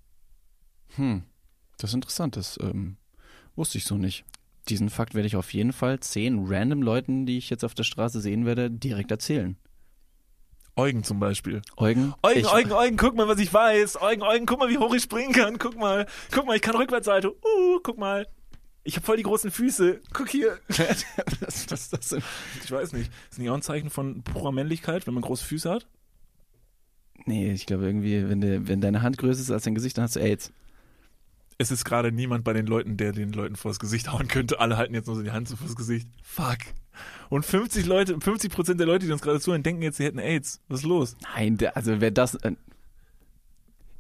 [0.96, 1.24] Hm,
[1.82, 2.98] das ist interessant, das ähm,
[3.56, 4.24] wusste ich so nicht.
[4.70, 7.84] Diesen Fakt werde ich auf jeden Fall zehn random Leuten, die ich jetzt auf der
[7.84, 9.58] Straße sehen werde, direkt erzählen.
[10.76, 11.62] Eugen zum Beispiel.
[11.76, 14.02] Eugen, Eugen, ich, Eugen, Eugen, guck mal, was ich weiß.
[14.02, 15.58] Eugen, Eugen, guck mal, wie hoch ich springen kann.
[15.58, 17.30] Guck mal, guck mal, ich kann Rückwärtssalto.
[17.30, 18.28] Uh, guck mal.
[18.84, 20.00] Ich habe voll die großen Füße.
[20.14, 20.60] Guck hier.
[20.68, 22.24] das, das, das sind,
[22.64, 23.12] Ich weiß nicht.
[23.30, 25.88] Ist nicht auch ein Zeichen von purer Männlichkeit, wenn man große Füße hat?
[27.26, 30.04] nee, ich glaube irgendwie, wenn, de, wenn deine Hand größer ist als dein Gesicht, dann
[30.04, 30.52] hast du AIDS.
[31.62, 34.60] Es ist gerade niemand bei den Leuten, der den Leuten vors Gesicht hauen könnte.
[34.60, 36.08] Alle halten jetzt nur so die Hand so vors Gesicht.
[36.24, 36.58] Fuck.
[37.30, 40.18] Und 50 Leute, 50 Prozent der Leute, die uns gerade zuhören, denken jetzt, sie hätten
[40.18, 40.60] AIDS.
[40.68, 41.16] Was ist los?
[41.36, 42.34] Nein, also wer das.
[42.34, 42.54] Äh,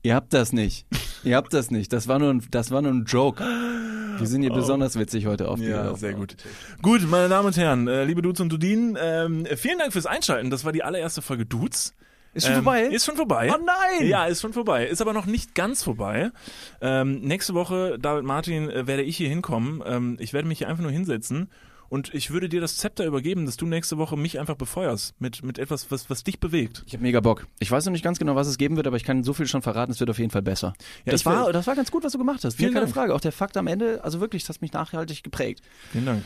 [0.02, 0.88] ihr habt das nicht.
[1.24, 1.94] ihr habt das nicht.
[1.94, 3.44] Das war nur ein, das war nur ein Joke.
[3.44, 6.36] Wir sind hier besonders witzig heute auf Ja, sehr gut.
[6.82, 10.50] Gut, meine Damen und Herren, äh, liebe Dudes und Dudinen, ähm, vielen Dank fürs Einschalten.
[10.50, 11.94] Das war die allererste Folge Dudes.
[12.34, 12.84] Ist schon Ähm, vorbei?
[12.84, 13.52] Ist schon vorbei.
[13.54, 14.08] Oh nein!
[14.08, 14.88] Ja, ist schon vorbei.
[14.88, 16.32] Ist aber noch nicht ganz vorbei.
[16.80, 19.84] Ähm, nächste Woche, David Martin, äh, werde ich hier hinkommen.
[19.86, 21.50] Ähm, ich werde mich hier einfach nur hinsetzen
[21.90, 25.44] und ich würde dir das Zepter übergeben, dass du nächste Woche mich einfach befeuerst mit,
[25.44, 26.84] mit etwas, was, was dich bewegt.
[26.88, 27.48] Ich habe mega Bock.
[27.60, 29.46] Ich weiß noch nicht ganz genau, was es geben wird, aber ich kann so viel
[29.46, 30.74] schon verraten, es wird auf jeden Fall besser.
[31.04, 32.56] Ja, das, war, das war ganz gut, was du gemacht hast.
[32.56, 32.96] Vielen Vielen keine Dank.
[32.96, 33.14] Frage.
[33.14, 35.62] Auch der Fakt am Ende, also wirklich, das hat mich nachhaltig geprägt.
[35.92, 36.24] Vielen Dank.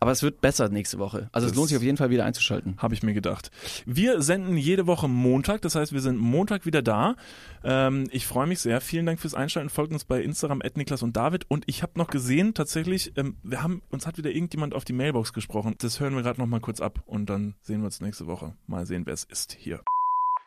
[0.00, 1.28] Aber es wird besser nächste Woche.
[1.32, 2.76] Also Das- es lohnt sich auf jeden Fall wieder einzuschalten.
[2.78, 3.50] Habe ich mir gedacht.
[3.86, 7.16] Wir senden jede Woche Montag, das heißt, wir sind Montag wieder da.
[7.62, 8.80] Ähm, ich freue mich sehr.
[8.80, 9.70] Vielen Dank fürs Einschalten.
[9.70, 11.46] Folgt uns bei Instagram Niklas und David.
[11.48, 14.92] Und ich habe noch gesehen, tatsächlich, ähm, wir haben uns hat wieder irgendjemand auf die
[14.92, 15.74] Mailbox gesprochen.
[15.78, 18.54] Das hören wir gerade noch mal kurz ab und dann sehen wir uns nächste Woche.
[18.66, 19.80] Mal sehen, wer es ist hier.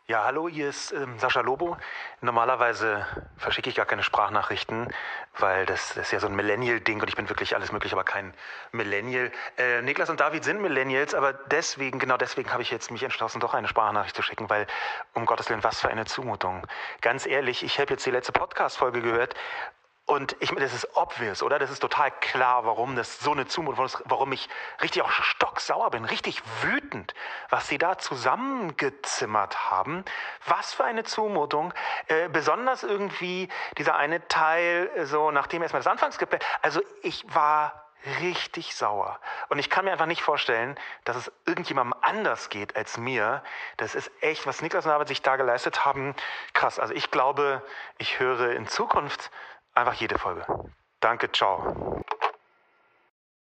[0.09, 1.75] Ja, hallo, hier ist ähm, Sascha Lobo.
[2.21, 3.05] Normalerweise
[3.35, 4.87] verschicke ich gar keine Sprachnachrichten,
[5.37, 8.05] weil das, das ist ja so ein Millennial-Ding und ich bin wirklich alles möglich, aber
[8.05, 8.33] kein
[8.71, 9.33] Millennial.
[9.57, 13.41] Äh, Niklas und David sind Millennials, aber deswegen, genau deswegen habe ich jetzt mich entschlossen,
[13.41, 14.65] doch eine Sprachnachricht zu schicken, weil,
[15.13, 16.65] um Gottes Willen, was für eine Zumutung.
[17.01, 19.35] Ganz ehrlich, ich habe jetzt die letzte Podcast-Folge gehört
[20.07, 21.59] und ich, das ist obvious, oder?
[21.59, 24.47] Das ist total klar, warum das so eine Zumutung ist, warum ich
[24.81, 27.13] richtig auch stocksauer bin, richtig wütend,
[27.49, 30.05] was sie da zusammengezimmert haben.
[30.45, 31.73] Was für eine Zumutung.
[32.07, 36.41] Äh, besonders irgendwie dieser eine Teil, äh, so nachdem erstmal das Anfangsgebet.
[36.61, 37.83] Also ich war
[38.21, 39.19] richtig sauer.
[39.49, 43.43] Und ich kann mir einfach nicht vorstellen, dass es irgendjemandem anders geht als mir.
[43.75, 46.15] Das ist echt, was Niklas und David sich da geleistet haben,
[46.53, 46.79] krass.
[46.79, 47.61] Also ich glaube,
[47.97, 49.31] ich höre in Zukunft
[49.77, 50.45] einfach jede Folge.
[50.99, 52.03] Danke, ciao.